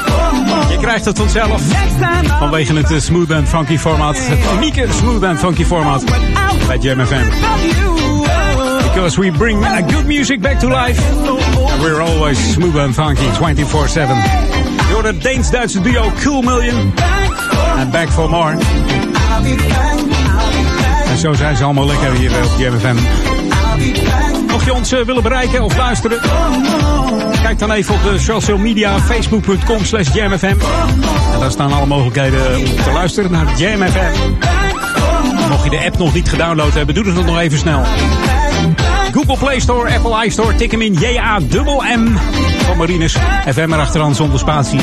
[0.69, 1.63] Je krijgt het vanzelf.
[2.39, 4.17] Vanwege het eh, smooth and funky format.
[4.19, 6.05] Het unieke smooth and funky format
[6.67, 7.25] bij Jam FM.
[8.83, 11.03] Because we bring good music back to life.
[11.73, 13.27] And we're always smooth and funky
[13.65, 14.91] 24-7.
[14.91, 16.95] Door het Deens-Duitse duo Cool Million.
[17.79, 18.57] En Back for More.
[21.09, 22.97] En zo zijn ze allemaal lekker hier op Jam FM.
[24.53, 26.21] Mocht je ons eh, willen bereiken of luisteren,
[27.43, 30.57] kijk dan even op de social media, facebook.com slash jamfm.
[31.33, 34.31] En daar staan alle mogelijkheden om te luisteren naar Jam FM.
[35.49, 37.83] Mocht je de app nog niet gedownload hebben, doe het nog even snel.
[39.13, 42.17] Google Play Store, Apple iStore, tik hem in J-A-M-M
[42.65, 43.17] van Marines.
[43.49, 44.81] FM erachteraan zonder spatie.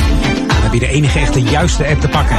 [0.48, 2.38] Dan heb je de enige echte juiste app te pakken.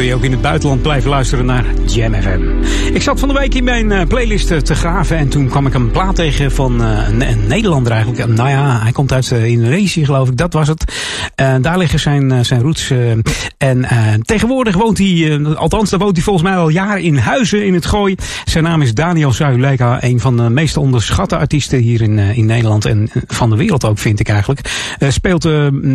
[0.00, 2.40] Kun je ook in het buitenland blijven luisteren naar Jam FM.
[2.94, 5.66] Ik zat van de week in mijn eh, playlist eh, te graven en toen kwam
[5.66, 8.26] ik een plaat tegen van eh, een, een Nederlander eigenlijk.
[8.26, 10.84] Nou ja, hij komt uit Indonesië geloof ik, dat was het.
[11.60, 12.92] daar liggen zijn, zijn roots.
[13.60, 13.86] En
[14.22, 17.86] tegenwoordig woont hij, althans daar woont hij volgens mij al jaren in Huizen in het
[17.86, 18.14] Gooi.
[18.44, 22.84] Zijn naam is Daniel Zuileka, een van de meest onderschatte artiesten hier in, in Nederland
[22.84, 24.60] en van de wereld ook vind ik eigenlijk.
[25.08, 25.48] speelt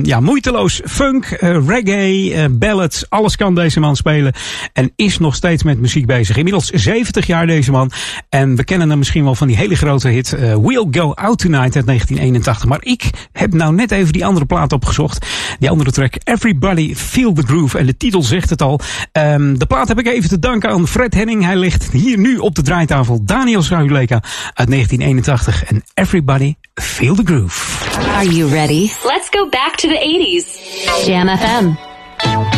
[0.04, 1.26] ja, moeiteloos funk,
[1.68, 4.34] reggae, ballads, alles kan deze man spelen.
[4.74, 6.38] En is nog steeds met muziek bezig.
[6.38, 7.92] Inmiddels 70 jaar deze man.
[8.30, 11.76] En we kennen hem misschien wel van die hele grote hit We'll Go Out Tonight
[11.76, 12.66] uit 1981.
[12.66, 15.26] Maar ik heb nou net even die andere plaat opgezocht.
[15.60, 17.78] Die andere track Everybody Feel the Groove.
[17.78, 18.80] En de titel zegt het al.
[19.12, 21.44] Um, de plaat heb ik even te danken aan Fred Henning.
[21.44, 23.24] Hij ligt hier nu op de draaitafel.
[23.24, 24.24] Daniel Schuileka
[24.54, 25.64] uit 1981.
[25.64, 27.86] En Everybody Feel the Groove.
[28.16, 28.90] Are you ready?
[29.04, 31.06] Let's go back to the 80s.
[31.06, 32.55] Jam FM.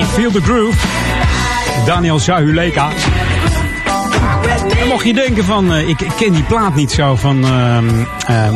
[0.00, 0.76] Everybody Feel the Groove.
[1.86, 2.88] Daniel Zahuleka.
[4.88, 7.78] Mocht je denken van, uh, ik, ik, ken die plaat niet zo van uh,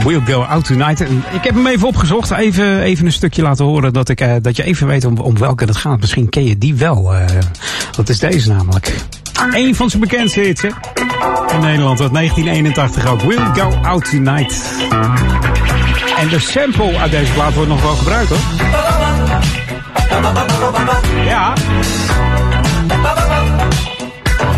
[0.05, 1.01] We'll Go Out Tonight.
[1.01, 4.57] Ik heb hem even opgezocht, even, even een stukje laten horen dat, ik, uh, dat
[4.57, 6.01] je even weet om, om welke het gaat.
[6.01, 7.13] Misschien ken je die wel.
[7.97, 8.95] dat is deze namelijk.
[9.53, 10.69] Eén van zijn bekendste hits hè?
[11.55, 13.21] in Nederland uit 1981 ook.
[13.21, 14.63] We'll Go Out Tonight.
[16.19, 18.94] En de sample uit deze plaat wordt nog wel gebruikt hoor.
[21.25, 21.53] Ja.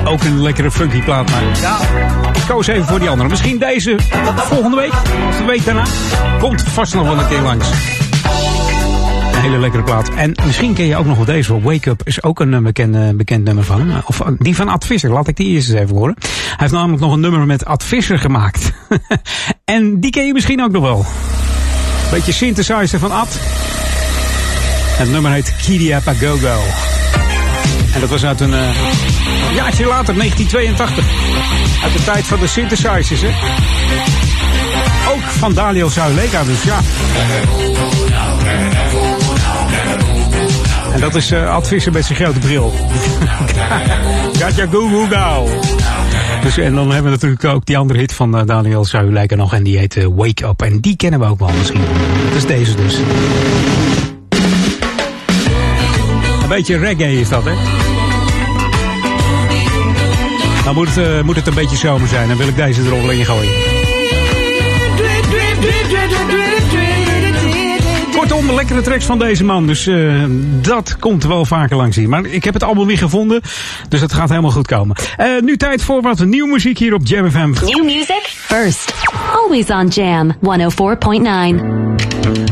[0.05, 1.79] Ook een lekkere funky plaat, maar ja,
[2.35, 3.29] ik koos even voor die andere.
[3.29, 3.97] Misschien deze
[4.37, 4.93] volgende week,
[5.29, 5.85] of de week daarna.
[6.39, 7.71] Komt vast nog wel een keer langs.
[9.33, 10.09] Een hele lekkere plaat.
[10.09, 11.63] En misschien ken je ook nog wel deze wel.
[11.63, 14.03] Wake Up is ook een bekend, bekend nummer van hem.
[14.05, 15.11] Of die van Ad Visser.
[15.11, 16.17] Laat ik die eerst eens even horen.
[16.21, 18.73] Hij heeft namelijk nog een nummer met Ad Visser gemaakt.
[19.65, 21.05] en die ken je misschien ook nog wel.
[22.11, 23.39] Beetje synthesizer van Ad.
[24.97, 26.61] Het nummer heet Kidia Pagogo.
[27.95, 28.69] En dat was uit een uh,
[29.55, 31.05] jaartje later, 1982.
[31.83, 33.29] Uit de tijd van de synthesizers, hè.
[35.13, 36.81] Ook van Dalio Zuileka, dus ja.
[40.93, 42.73] En dat is uh, Ad Visser met zijn grote bril.
[44.39, 45.49] Gatja Goo.
[46.43, 49.55] Dus, en dan hebben we natuurlijk ook die andere hit van uh, Daniel Zuileka nog.
[49.55, 50.63] En die heet Wake Up.
[50.63, 51.81] En die kennen we ook wel misschien.
[52.29, 52.99] Dat is deze dus.
[56.47, 57.51] Een beetje reggae is dat, hè?
[60.65, 62.29] Dan moet het, uh, moet het een beetje zomer zijn.
[62.29, 63.53] Dan wil ik deze erop in gooien.
[68.29, 69.67] Kortom, lekkere tracks van deze man.
[69.67, 70.25] Dus uh,
[70.61, 72.09] dat komt wel vaker langs hier.
[72.09, 73.41] Maar ik heb het album weer gevonden.
[73.89, 74.97] Dus het gaat helemaal goed komen.
[75.19, 77.51] Uh, nu tijd voor wat nieuwe muziek hier op Jam FM.
[77.51, 78.95] New music first.
[79.35, 80.39] Always on Jam 104.9.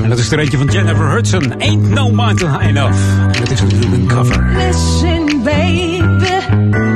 [0.02, 1.60] En dat is er eentje van Jennifer Hudson.
[1.60, 2.98] Ain't no mountain high enough.
[3.32, 4.52] En dat is natuurlijk een cover.
[4.56, 6.93] Listen, baby.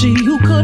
[0.00, 0.57] 谁又可？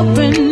[0.00, 0.49] open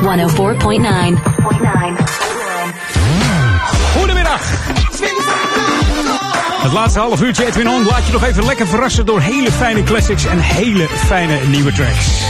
[0.00, 0.06] 104.9.
[3.96, 4.40] Goedemiddag.
[6.62, 9.82] Het laatste half uurtje Edwin On laat je nog even lekker verrassen door hele fijne
[9.82, 12.24] classics en hele fijne nieuwe tracks.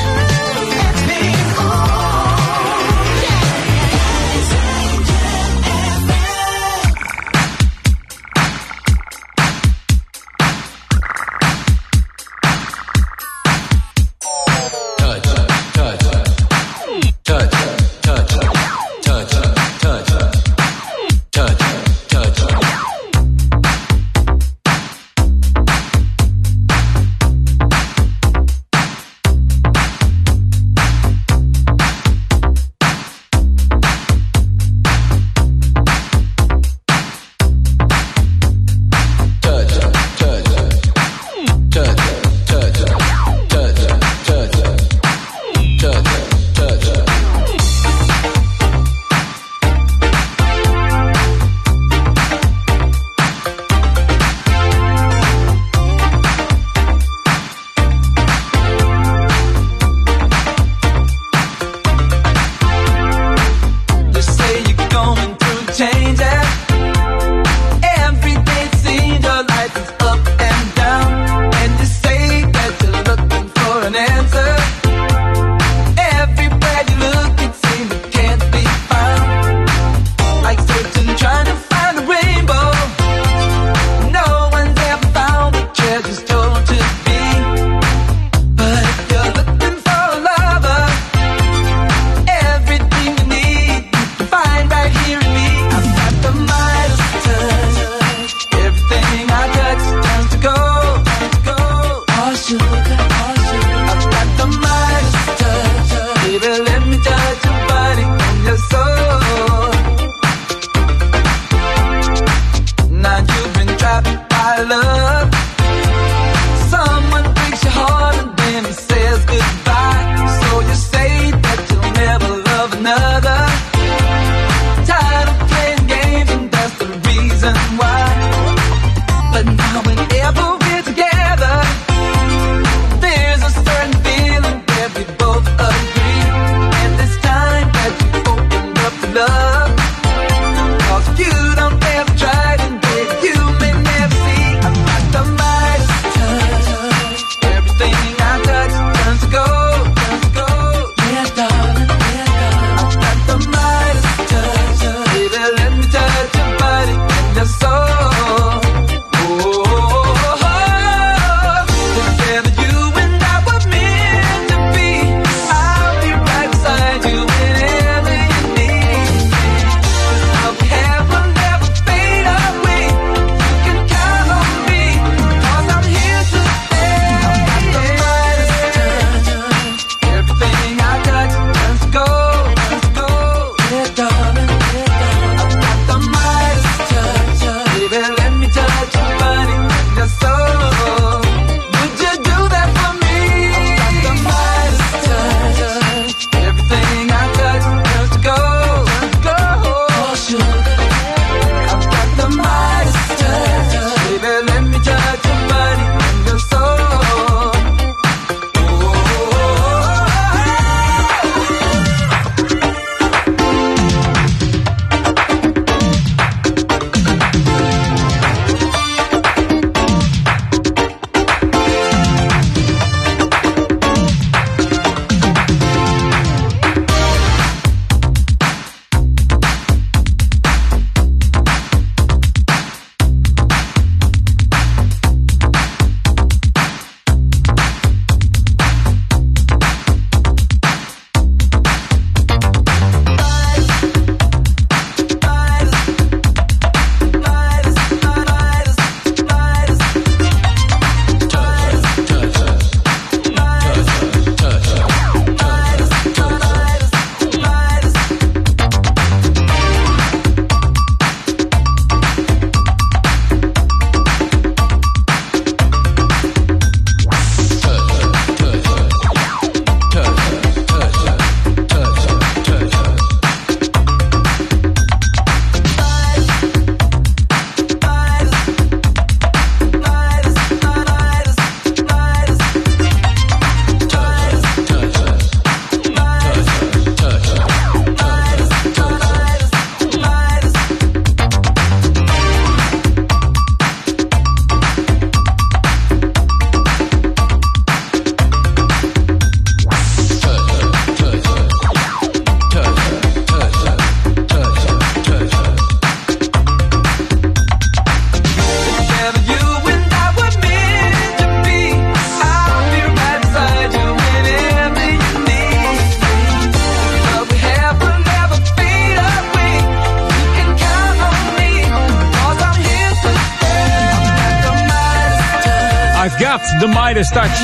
[326.90, 327.40] Midas Touch.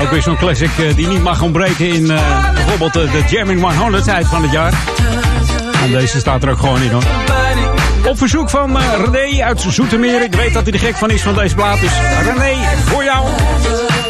[0.00, 3.76] Ook weer zo'n classic eh, die niet mag ontbreken in eh, bijvoorbeeld eh, de Jamming
[3.76, 4.72] 100 tijd van het jaar.
[5.82, 7.04] En deze staat er ook gewoon in hoor.
[8.08, 10.22] Op verzoek van eh, René uit Zoetermeer.
[10.22, 11.80] Ik weet dat hij er gek van is van deze plaat.
[11.80, 11.92] Dus
[12.24, 13.26] René, voor jou.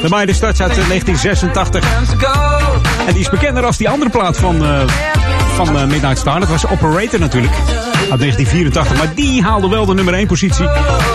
[0.03, 1.85] De Midas Touch uit eh, 1986.
[3.07, 4.63] En die is bekender als die andere plaat van,
[5.55, 6.41] van Midnight Star.
[6.41, 7.55] Dat was Operator natuurlijk.
[8.11, 8.97] Uit 1984.
[8.97, 10.69] Maar die haalde wel de nummer 1 positie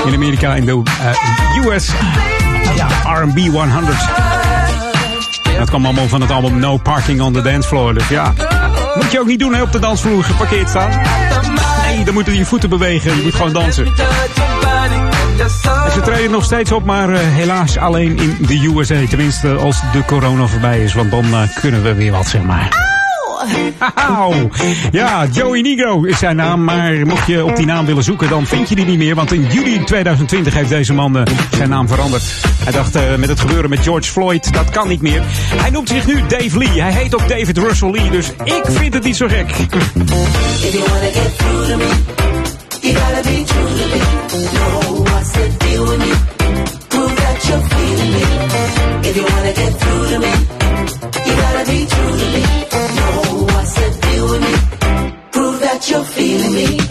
[0.05, 1.91] in Amerika in de eh, US
[2.75, 3.97] ja, R&B 100.
[5.57, 7.93] Dat kwam allemaal van het album No Parking on the Dance Floor.
[7.93, 8.33] Dus ja,
[8.95, 10.89] moet je ook niet doen hè, op de dansvloer geparkeerd staan.
[11.85, 13.15] Nee, dan moeten je voeten bewegen.
[13.15, 13.85] Je moet gewoon dansen.
[15.85, 18.95] En ze treden nog steeds op, maar eh, helaas alleen in de USA.
[19.09, 20.93] Tenminste, als de corona voorbij is.
[20.93, 22.82] Want dan eh, kunnen we weer wat, zeg maar.
[23.95, 24.49] Auw.
[24.91, 26.63] Ja, Joey Negro is zijn naam.
[26.63, 29.15] Maar mocht je op die naam willen zoeken, dan vind je die niet meer.
[29.15, 32.23] Want in juli 2020 heeft deze man eh, zijn naam veranderd.
[32.63, 35.21] Hij dacht eh, met het gebeuren met George Floyd, dat kan niet meer.
[35.55, 36.81] Hij noemt zich nu Dave Lee.
[36.81, 38.09] Hij heet ook David Russell Lee.
[38.09, 39.49] Dus ik vind het niet zo gek.
[39.49, 40.83] If you
[41.13, 41.67] get through
[50.09, 50.31] to me,
[51.85, 52.62] you be.
[55.93, 56.82] You're feeling me.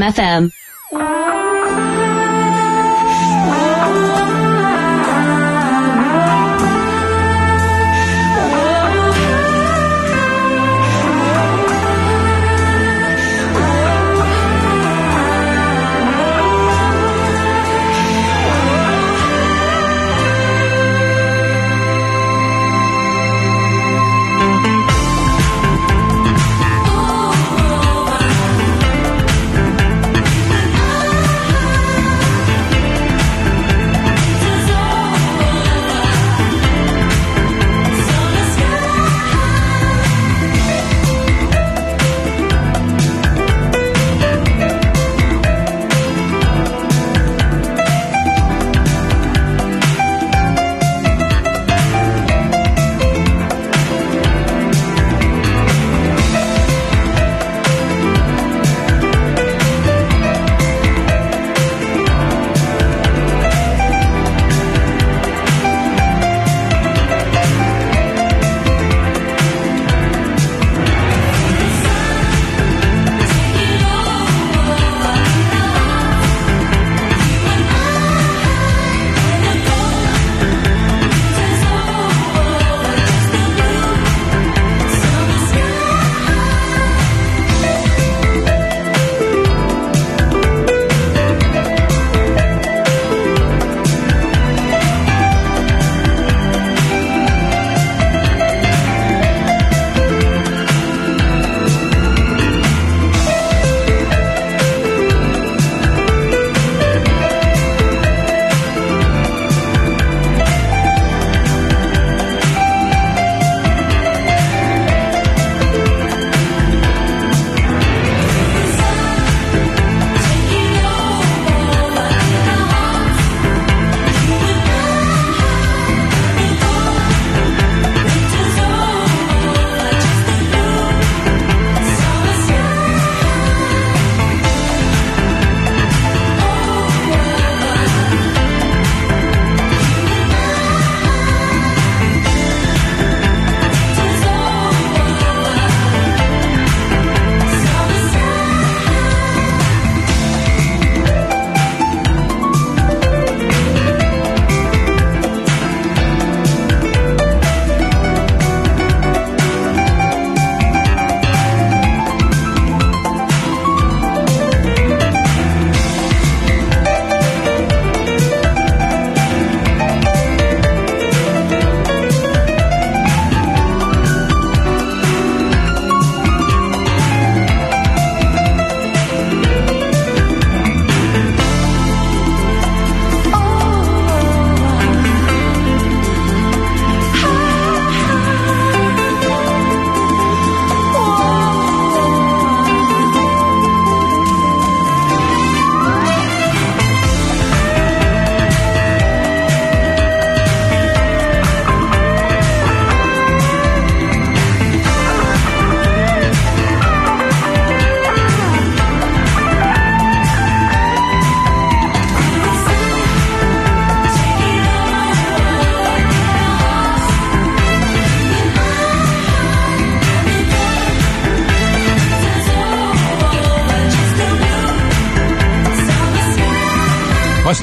[0.00, 0.61] This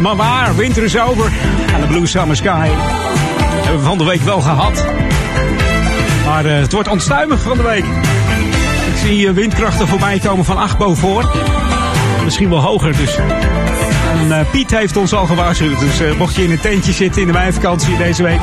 [0.01, 1.31] Maar waar, winter is over.
[1.73, 2.67] En de Blue Summer Sky
[3.63, 4.85] hebben we van de week wel gehad.
[6.25, 7.85] Maar eh, het wordt onstuimig van de week.
[8.91, 11.27] Ik zie eh, windkrachten voorbij komen van 8 boven.
[12.23, 13.17] Misschien wel hoger dus.
[14.17, 15.79] En eh, Piet heeft ons al gewaarschuwd.
[15.79, 18.39] Dus mocht je in een tentje zitten in de meivakantie deze week.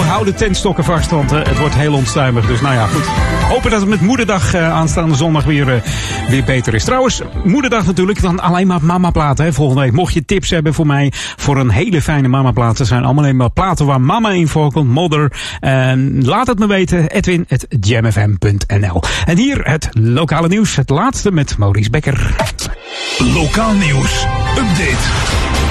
[0.00, 2.46] Oeh, hou de tentstokken vast, want eh, het wordt heel onstuimig.
[2.46, 3.06] Dus nou ja, goed.
[3.48, 5.82] Hopen dat het met moederdag eh, aanstaande zondag weer, eh,
[6.28, 6.84] weer beter is.
[6.84, 9.92] Trouwens, moederdag natuurlijk, dan alleen maar mama-platen volgende week.
[9.92, 12.86] Mocht je tips hebben voor mij voor een hele fijne mama-platen.
[12.86, 15.32] zijn allemaal maar platen waar mama in voorkomt, mother.
[15.60, 19.02] En laat het me weten, edwin.jamfm.nl.
[19.24, 22.36] En hier het lokale nieuws, het laatste met Maurice Becker.
[23.18, 24.26] Lokaal nieuws.
[24.56, 25.69] Update.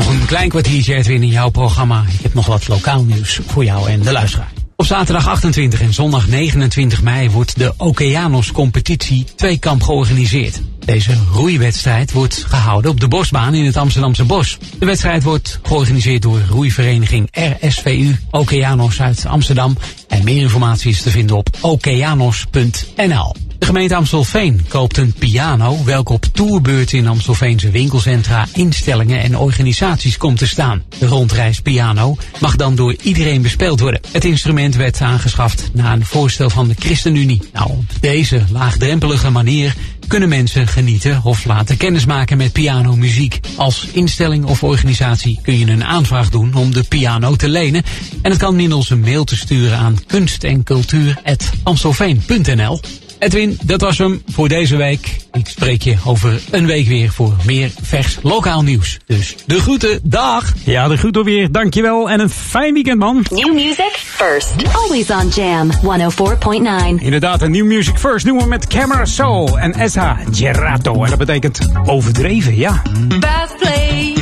[0.00, 2.04] Nog een klein kwartiertje Edwin in jouw programma.
[2.12, 4.52] Ik heb nog wat lokaal nieuws voor jou en de luisteraar.
[4.76, 10.60] Op zaterdag 28 en zondag 29 mei wordt de Okeanos competitie tweekamp georganiseerd.
[10.84, 14.58] Deze roeiwedstrijd wordt gehouden op de Bosbaan in het Amsterdamse Bos.
[14.78, 17.28] De wedstrijd wordt georganiseerd door roeivereniging
[17.60, 19.76] RSVU Okeanos uit Amsterdam.
[20.08, 23.49] En meer informatie is te vinden op okeanos.nl.
[23.60, 30.16] De gemeente Amstelveen koopt een piano, welke op tourbeurt in Amstelveense winkelcentra, instellingen en organisaties
[30.16, 30.82] komt te staan.
[30.98, 34.00] De rondreispiano mag dan door iedereen bespeeld worden.
[34.12, 37.42] Het instrument werd aangeschaft na een voorstel van de ChristenUnie.
[37.52, 39.74] Nou, op deze laagdrempelige manier
[40.06, 43.40] kunnen mensen genieten of laten kennismaken met pianomuziek.
[43.56, 47.82] Als instelling of organisatie kun je een aanvraag doen om de piano te lenen.
[48.22, 52.80] En het kan middels een mail te sturen aan kunst en cultuur.amstelveen.nl.
[53.20, 55.16] Edwin, dat was hem voor deze week.
[55.32, 58.98] Ik spreek je over een week weer voor meer vers lokaal nieuws.
[59.06, 60.52] Dus de groeten, dag!
[60.64, 63.24] Ja, de groeten weer, dankjewel en een fijn weekend man.
[63.30, 64.52] New music first.
[64.72, 67.04] Always on Jam 104.9.
[67.04, 71.04] Inderdaad, een nieuw music first doen we met Camera Soul en Esa Gerato.
[71.04, 72.82] En dat betekent overdreven, ja.
[73.20, 74.14] Fast play.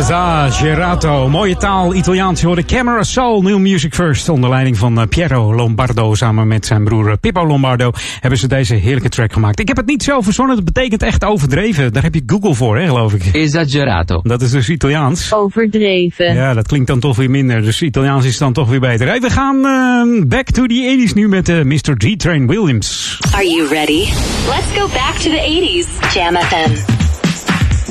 [0.00, 1.28] Esagerato.
[1.28, 2.40] Mooie taal, Italiaans.
[2.40, 4.28] Je hoorde Camera Soul, New Music First.
[4.28, 6.14] Onder leiding van eh, Piero Lombardo.
[6.14, 7.90] Samen met zijn broer eh, Pippo Lombardo
[8.20, 9.60] hebben ze deze heerlijke track gemaakt.
[9.60, 11.92] Ik heb het niet zo verzonnen, dat betekent echt overdreven.
[11.92, 13.28] Daar heb je Google voor, hè, geloof ik.
[13.32, 14.20] Esagerato.
[14.22, 15.32] Dat is dus Italiaans.
[15.32, 16.34] Overdreven.
[16.34, 17.62] Ja, dat klinkt dan toch weer minder.
[17.62, 19.06] Dus Italiaans is dan toch weer beter.
[19.06, 21.94] Hey, we gaan uh, back to the 80s nu met uh, Mr.
[21.96, 23.18] G-Train Williams.
[23.34, 24.08] Are you ready?
[24.48, 26.12] Let's go back to the 80s.
[26.14, 27.08] Jam FM.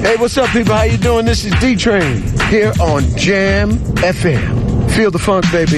[0.01, 0.73] Hey, what's up, people?
[0.73, 1.25] How you doing?
[1.25, 4.89] This is D Train here on Jam FM.
[4.91, 5.77] Feel the funk, baby.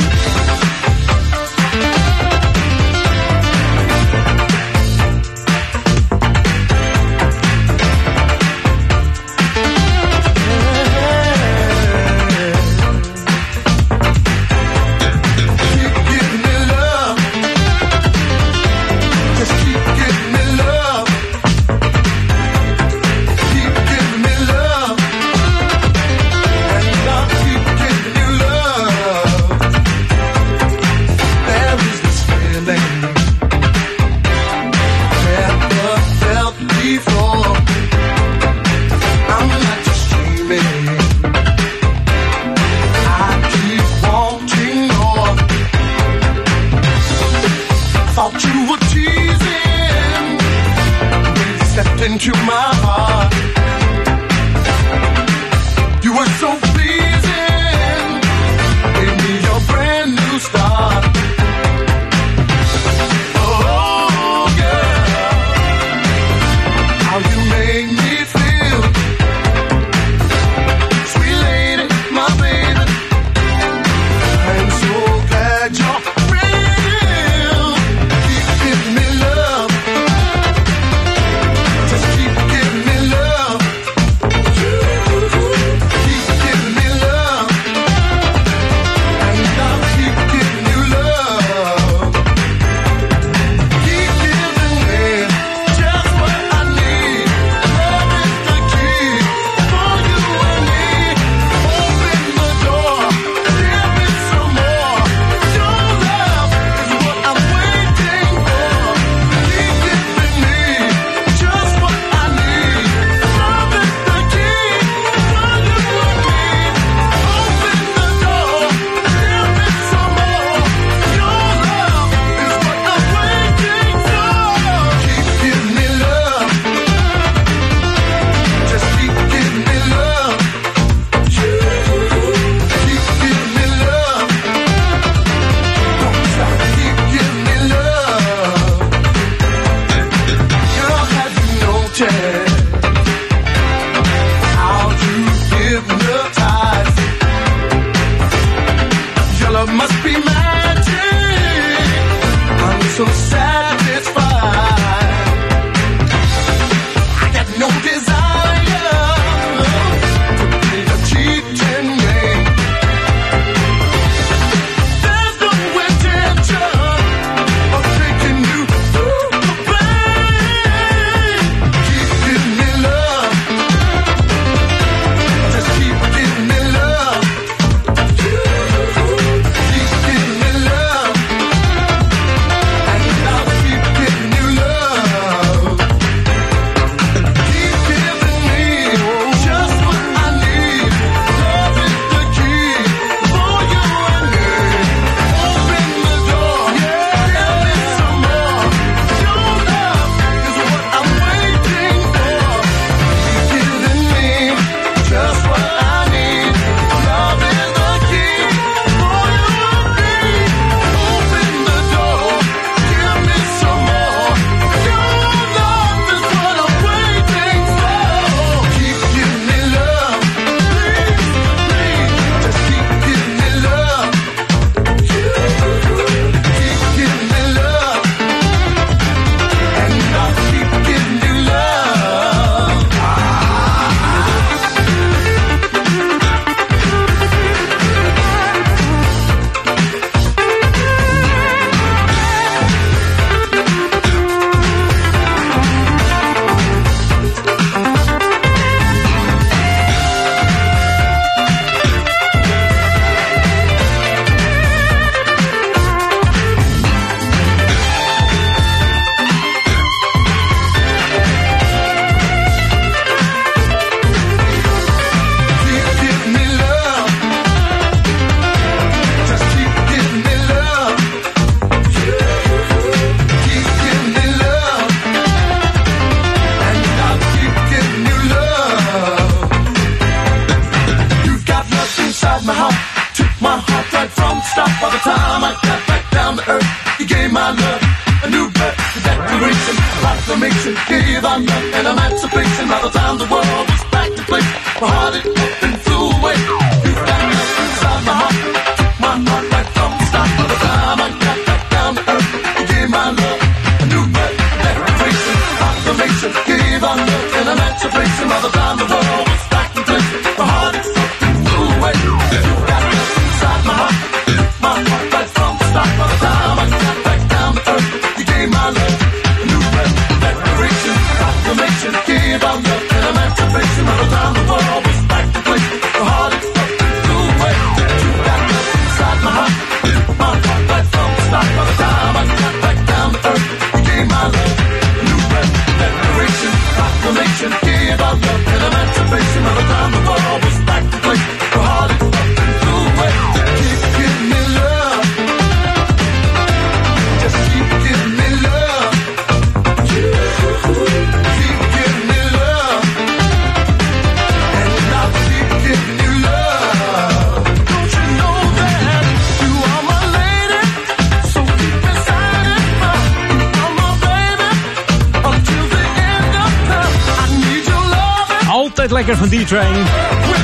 [369.52, 369.86] Train.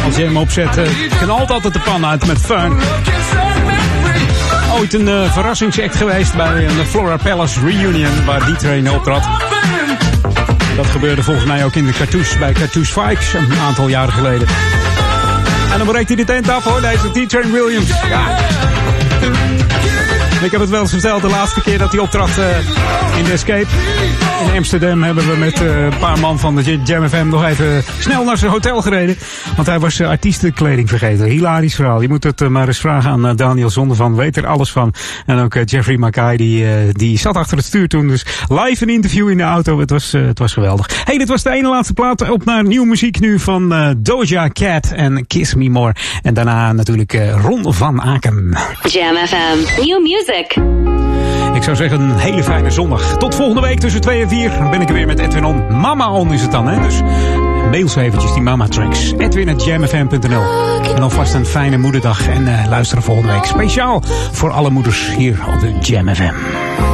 [0.06, 0.90] Als je hem opzet, eh,
[1.22, 2.78] knalt altijd de pan uit met fun.
[4.80, 9.28] Ooit een uh, verrassingsact geweest bij eh, een Flora Palace reunion waar die train optrad.
[10.76, 14.48] Dat gebeurde volgens mij ook in de Cartouche bij Cartouche Fikes een aantal jaren geleden.
[15.72, 17.90] En dan breekt hij de tent af hoor, deze T Train Williams.
[18.10, 18.38] Ja.
[20.42, 22.30] Ik heb het wel eens verteld de laatste keer dat hij optrad.
[23.18, 23.68] In de Escape
[24.46, 27.84] in Amsterdam hebben we met eh, een paar man van de Jam FM nog even
[28.00, 29.18] snel naar zijn hotel gereden.
[29.56, 31.26] Want hij was uh, artiestenkleding vergeten.
[31.26, 32.02] Hilarisch verhaal.
[32.02, 34.16] Je moet het eh, maar eens vragen aan Daniel Zondervan.
[34.16, 34.94] Weet er alles van.
[35.26, 38.08] En ook Jeffrey Mackay, die, die zat achter het stuur toen.
[38.08, 39.80] Dus live een interview in de auto.
[39.80, 41.04] Het was, het was geweldig.
[41.06, 42.30] hey, dit was de ene laatste plaat.
[42.30, 45.96] Op naar nieuwe muziek nu van Doja Cat en Kiss Me More.
[46.22, 48.58] En daarna natuurlijk Ron van Aken.
[48.84, 49.82] Jam FM.
[49.82, 50.77] New music
[51.76, 53.18] zou zeggen, een hele fijne zondag.
[53.18, 55.80] Tot volgende week tussen 2 en 4 ben ik er weer met Edwin On.
[55.80, 56.82] Mama On is het dan, hè?
[56.82, 57.02] Dus
[57.72, 59.14] mail ze eventjes die mama tracks.
[59.18, 60.44] Edwin at jamfm.nl.
[60.96, 65.44] En alvast een fijne moederdag en uh, luisteren volgende week speciaal voor alle moeders hier
[65.48, 66.87] op de Jam FM.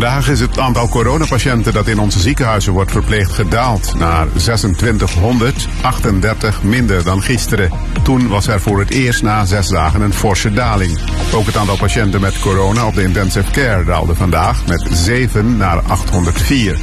[0.00, 7.04] Vandaag is het aantal coronapatiënten dat in onze ziekenhuizen wordt verpleegd gedaald naar 2638 minder
[7.04, 7.70] dan gisteren.
[8.02, 10.98] Toen was er voor het eerst na zes dagen een forse daling.
[11.34, 15.78] Ook het aantal patiënten met corona op de intensive care daalde vandaag met 7 naar
[15.78, 16.78] 804.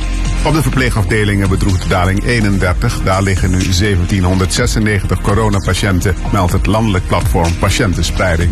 [0.46, 3.02] Op de verpleegafdelingen bedroeg de daling 31.
[3.04, 8.52] Daar liggen nu 1796 coronapatiënten, meldt het landelijk platform Patiëntenspreiding.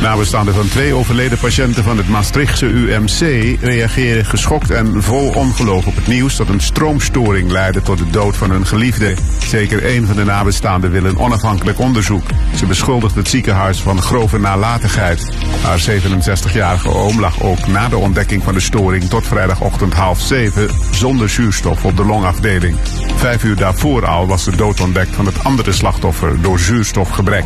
[0.00, 3.20] Nabestaanden van twee overleden patiënten van het Maastrichtse UMC
[3.60, 8.36] reageren geschokt en vol ongeloof op het nieuws dat een stroomstoring leidde tot de dood
[8.36, 9.14] van hun geliefde.
[9.44, 12.24] Zeker één van de nabestaanden wil een onafhankelijk onderzoek.
[12.56, 15.28] Ze beschuldigt het ziekenhuis van grove nalatigheid.
[15.62, 20.68] Haar 67-jarige oom lag ook na de ontdekking van de storing tot vrijdagochtend half zeven
[20.90, 22.76] zonder zuurstof op de longafdeling.
[23.16, 27.44] Vijf uur daarvoor al was de dood ontdekt van het andere slachtoffer door zuurstofgebrek.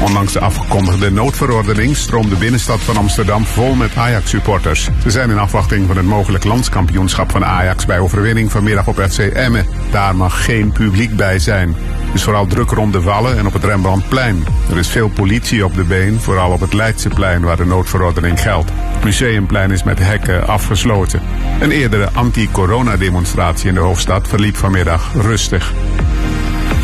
[0.00, 4.88] Ondanks de afgekondigde noodverordening stroomt de binnenstad van Amsterdam vol met Ajax-supporters.
[5.02, 9.18] Ze zijn in afwachting van het mogelijk landskampioenschap van Ajax bij overwinning vanmiddag op FC
[9.18, 9.66] Emmen.
[9.90, 11.76] Daar mag geen publiek bij zijn.
[12.12, 14.44] Dus vooral druk rond de Wallen en op het Rembrandtplein.
[14.70, 18.70] Er is veel politie op de been, vooral op het Leidseplein waar de noodverordening geldt.
[18.74, 21.20] Het Museumplein is met hekken afgesloten.
[21.60, 25.72] Een eerdere anti-corona-demonstratie in de hoofdstad verliep vanmiddag rustig.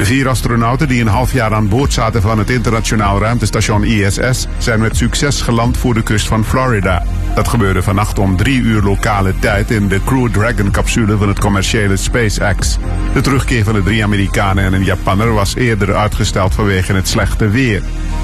[0.03, 4.47] De vier astronauten die een half jaar aan boord zaten van het internationaal ruimtestation ISS
[4.59, 7.05] zijn met succes geland voor de kust van Florida.
[7.35, 11.39] Dat gebeurde vannacht om drie uur lokale tijd in de Crew Dragon capsule van het
[11.39, 12.79] commerciële SpaceX.
[13.15, 17.49] De terugkeer van de drie Amerikanen en een Japanner was eerder uitgesteld vanwege het slechte
[17.49, 17.83] weer.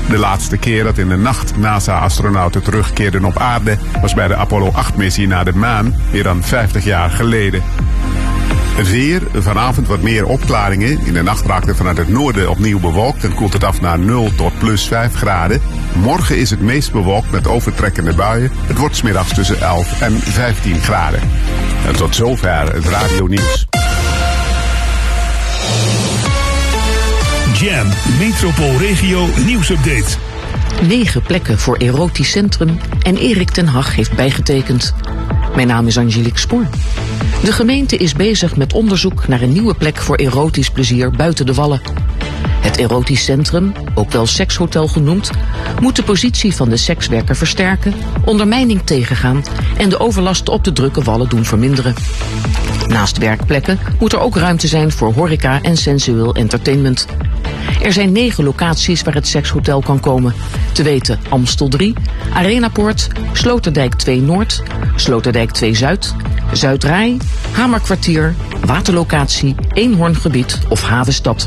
[0.09, 4.73] De laatste keer dat in de nacht NASA-astronauten terugkeerden op aarde was bij de Apollo
[4.73, 7.63] 8-missie naar de maan, meer dan 50 jaar geleden.
[8.79, 10.99] Het weer, vanavond wat meer opklaringen.
[11.05, 13.99] In de nacht raakt het vanuit het noorden opnieuw bewolkt en koelt het af naar
[13.99, 15.61] 0 tot plus 5 graden.
[16.03, 18.51] Morgen is het meest bewolkt met overtrekkende buien.
[18.67, 21.21] Het wordt smiddags tussen 11 en 15 graden.
[21.87, 23.67] En tot zover het radio nieuws.
[27.55, 27.87] Jam
[28.19, 30.17] Metropoolregio nieuwsupdate.
[30.89, 34.95] Negen plekken voor erotisch centrum en Erik ten Hag heeft bijgetekend.
[35.55, 36.67] Mijn naam is Angelique Spoor.
[37.44, 41.55] De gemeente is bezig met onderzoek naar een nieuwe plek voor erotisch plezier buiten de
[41.55, 41.81] Wallen.
[42.60, 45.31] Het erotisch centrum, ook wel sekshotel genoemd,
[45.81, 47.94] moet de positie van de sekswerker versterken,
[48.24, 49.44] ondermijning tegengaan
[49.77, 51.94] en de overlast op de drukke wallen doen verminderen.
[52.86, 57.06] Naast werkplekken moet er ook ruimte zijn voor horeca en sensueel entertainment.
[57.82, 60.35] Er zijn negen locaties waar het sekshotel kan komen.
[60.72, 61.94] Te weten Amstel 3,
[62.32, 64.62] Arenapoort, Sloterdijk 2 Noord,
[64.97, 66.14] Sloterdijk 2 Zuid,
[66.52, 67.16] Zuidraai,
[67.51, 71.47] Hamerkwartier, Waterlocatie, Eenhoorngebied of Havenstad.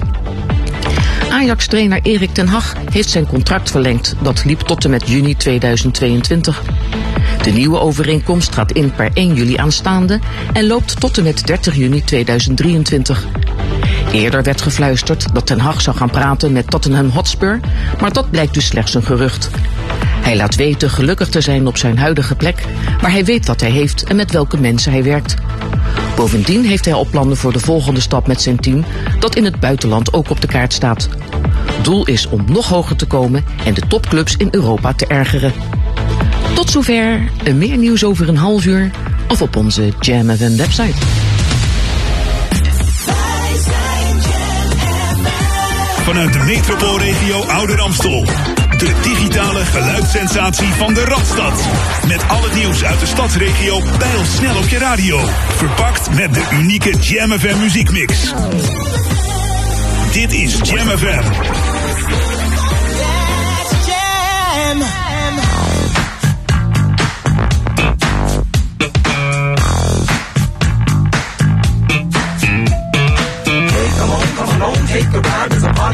[1.30, 4.16] Ajax-trainer Erik ten Hag heeft zijn contract verlengd.
[4.22, 6.62] Dat liep tot en met juni 2022.
[7.42, 10.20] De nieuwe overeenkomst gaat in per 1 juli aanstaande
[10.54, 13.26] en loopt tot en met 30 juni 2023.
[14.12, 17.60] Eerder werd gefluisterd dat Ten Hag zou gaan praten met Tottenham Hotspur,
[18.02, 19.50] maar dat blijkt dus slechts een gerucht.
[20.22, 22.66] Hij laat weten gelukkig te zijn op zijn huidige plek,
[23.02, 25.36] maar hij weet wat hij heeft en met welke mensen hij werkt.
[26.16, 28.86] Bovendien heeft hij al plannen voor de volgende stap met zijn team,
[29.20, 31.10] dat in het buitenland ook op de kaart staat.
[31.82, 35.54] Doel is om nog hoger te komen en de topclubs in Europa te ergeren.
[36.54, 37.20] Tot zover,
[37.56, 38.92] meer nieuws over een half uur
[39.28, 41.21] of op onze Jam website.
[46.12, 48.26] Vanuit de metropoolregio Ouder Amstel.
[48.78, 51.68] De digitale geluidssensatie van de Radstad.
[52.08, 53.82] Met al het nieuws uit de stadsregio
[54.24, 55.20] snel op je radio.
[55.56, 58.34] Verpakt met de unieke Jam FM muziekmix.
[60.14, 61.24] Dit is Jam FM.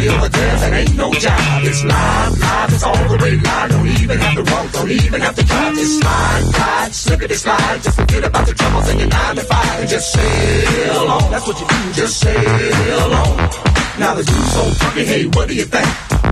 [0.07, 1.63] There's a ain't no job.
[1.63, 3.69] It's live, live, it's all the way live.
[3.69, 5.75] Don't even have to walk, don't even have to drive.
[5.75, 7.83] Just slide, glide, slippity slide.
[7.83, 11.31] Just forget about the troubles in your nine to five and just sail on.
[11.31, 13.37] That's what you do, just sail on.
[13.99, 15.87] Now the dude's so funky, hey, what do you think?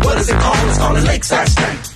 [0.05, 0.69] What is it called?
[0.69, 1.95] It's called a lakeside stank.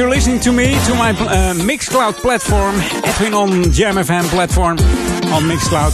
[0.00, 2.74] You're listening to me, to my uh, Mixcloud platform,
[3.04, 5.92] Edwin on Jam FM platform on Mixcloud.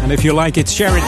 [0.00, 1.02] And if you like it, share it.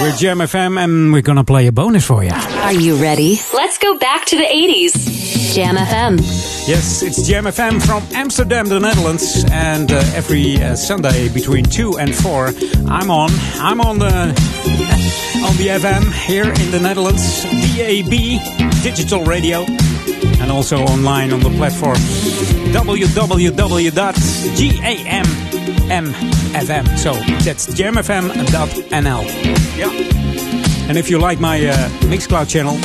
[0.00, 2.30] We're Jam FM and we're gonna play a bonus for you.
[2.30, 3.38] Are you ready?
[3.52, 5.54] Let's go back to the 80s.
[5.54, 6.18] Jam FM.
[6.66, 11.98] Yes, it's Jam FM from Amsterdam, the Netherlands, and uh, every uh, Sunday between two
[11.98, 12.46] and four,
[12.88, 13.28] I'm on.
[13.60, 14.55] I'm on the
[15.46, 19.64] on the FM here in the Netherlands, DAB digital radio,
[20.40, 21.96] and also online on the platform
[22.72, 23.58] www.gamfm.
[26.98, 27.12] So
[27.44, 29.24] that's jamfm.nl.
[29.76, 30.16] Yeah.
[30.88, 32.78] And if you like my uh, Mixcloud channel,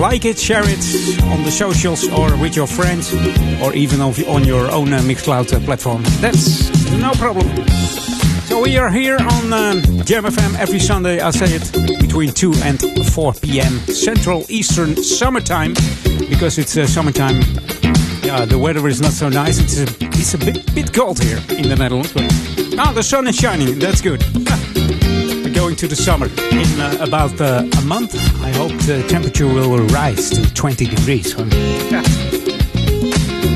[0.00, 0.78] like it, share it
[1.24, 3.12] on the socials or with your friends,
[3.60, 6.02] or even on, on your own uh, Mixcloud uh, platform.
[6.20, 8.07] That's no problem.
[8.62, 13.32] We are here on um, FM every Sunday, I say it, between 2 and 4
[13.34, 13.78] p.m.
[13.86, 15.74] Central Eastern Summertime,
[16.28, 17.40] because it's uh, summertime.
[18.22, 19.58] Yeah, the weather is not so nice.
[19.58, 19.86] It's a,
[20.18, 22.24] it's a bit, bit cold here in the Netherlands, but
[22.78, 23.78] ah, the sun is shining.
[23.78, 24.24] That's good.
[24.34, 28.14] We're going to the summer in uh, about uh, a month.
[28.42, 31.34] I hope the temperature will rise to 20 degrees.
[31.88, 32.27] Yeah.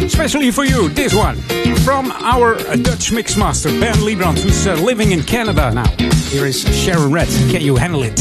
[0.04, 1.36] Especially for you, this one
[1.84, 5.88] from our uh, Dutch mixmaster Ben Liebrand, who's uh, living in Canada now.
[6.30, 7.28] Here is Sharon Red.
[7.50, 8.20] Can you handle it?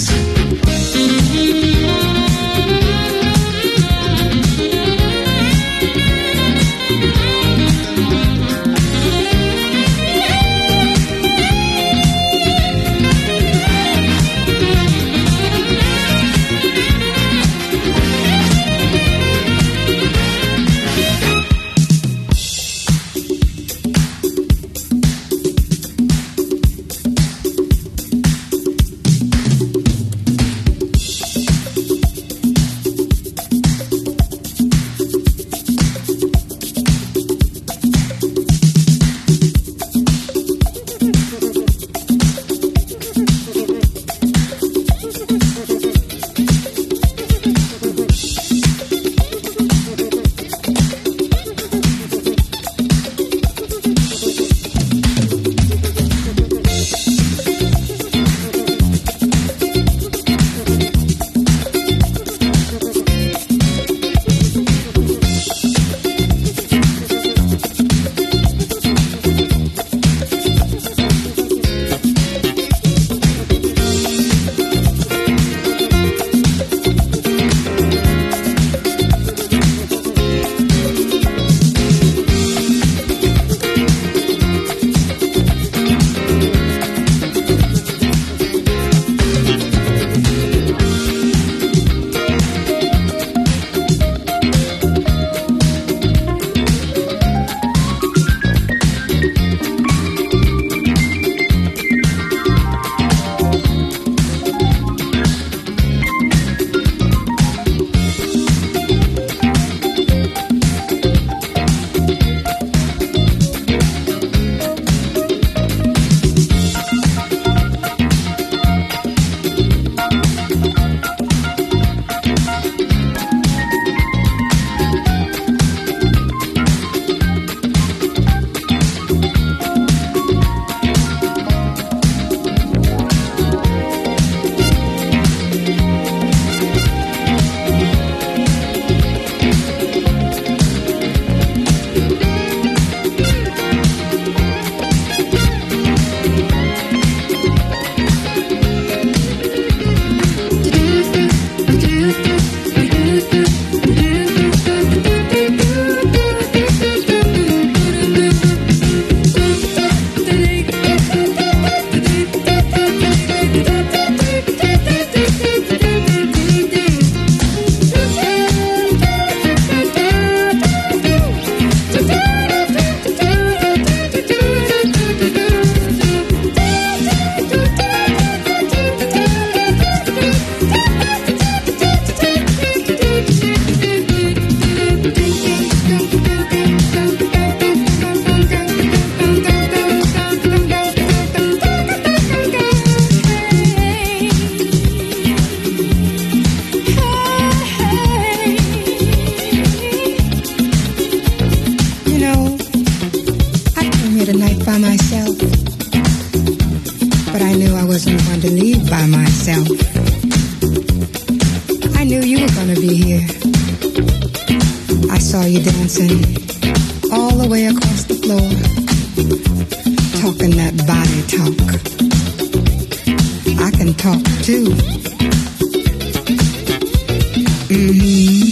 [227.71, 228.51] Mm-hmm.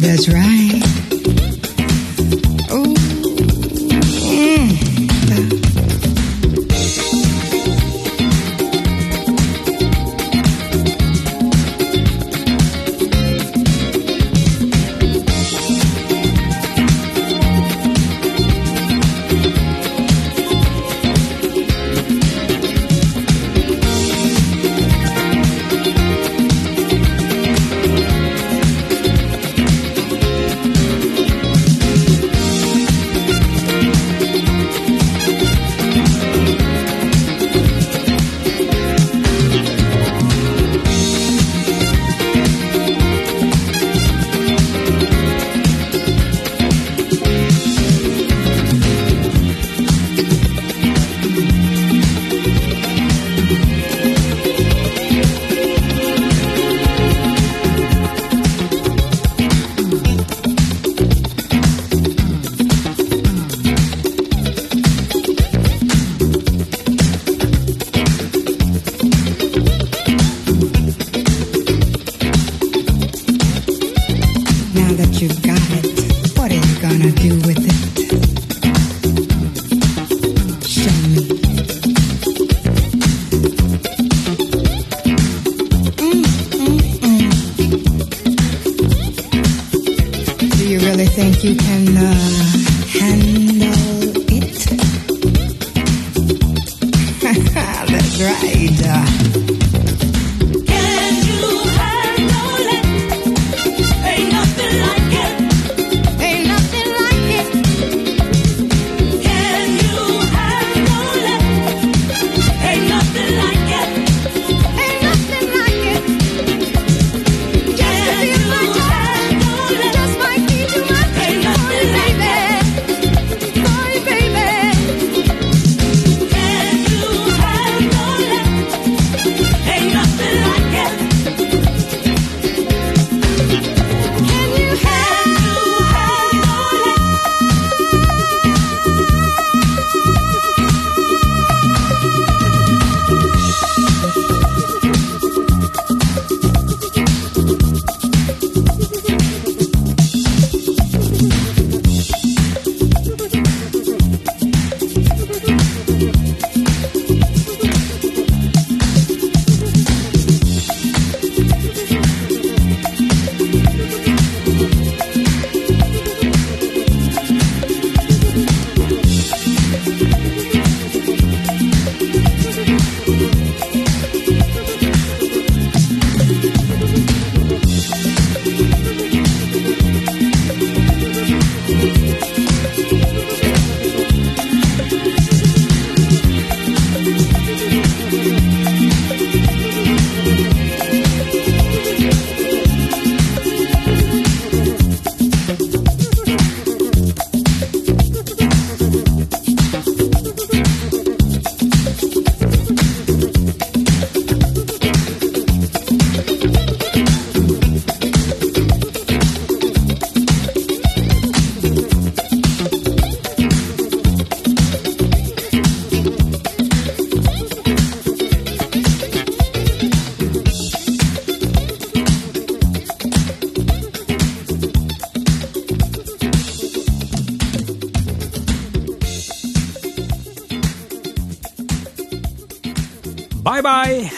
[0.00, 0.55] That's right.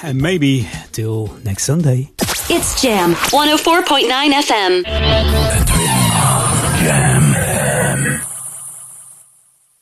[0.09, 2.11] and maybe till next Sunday.
[2.49, 5.58] It's Jam 104.9 FM.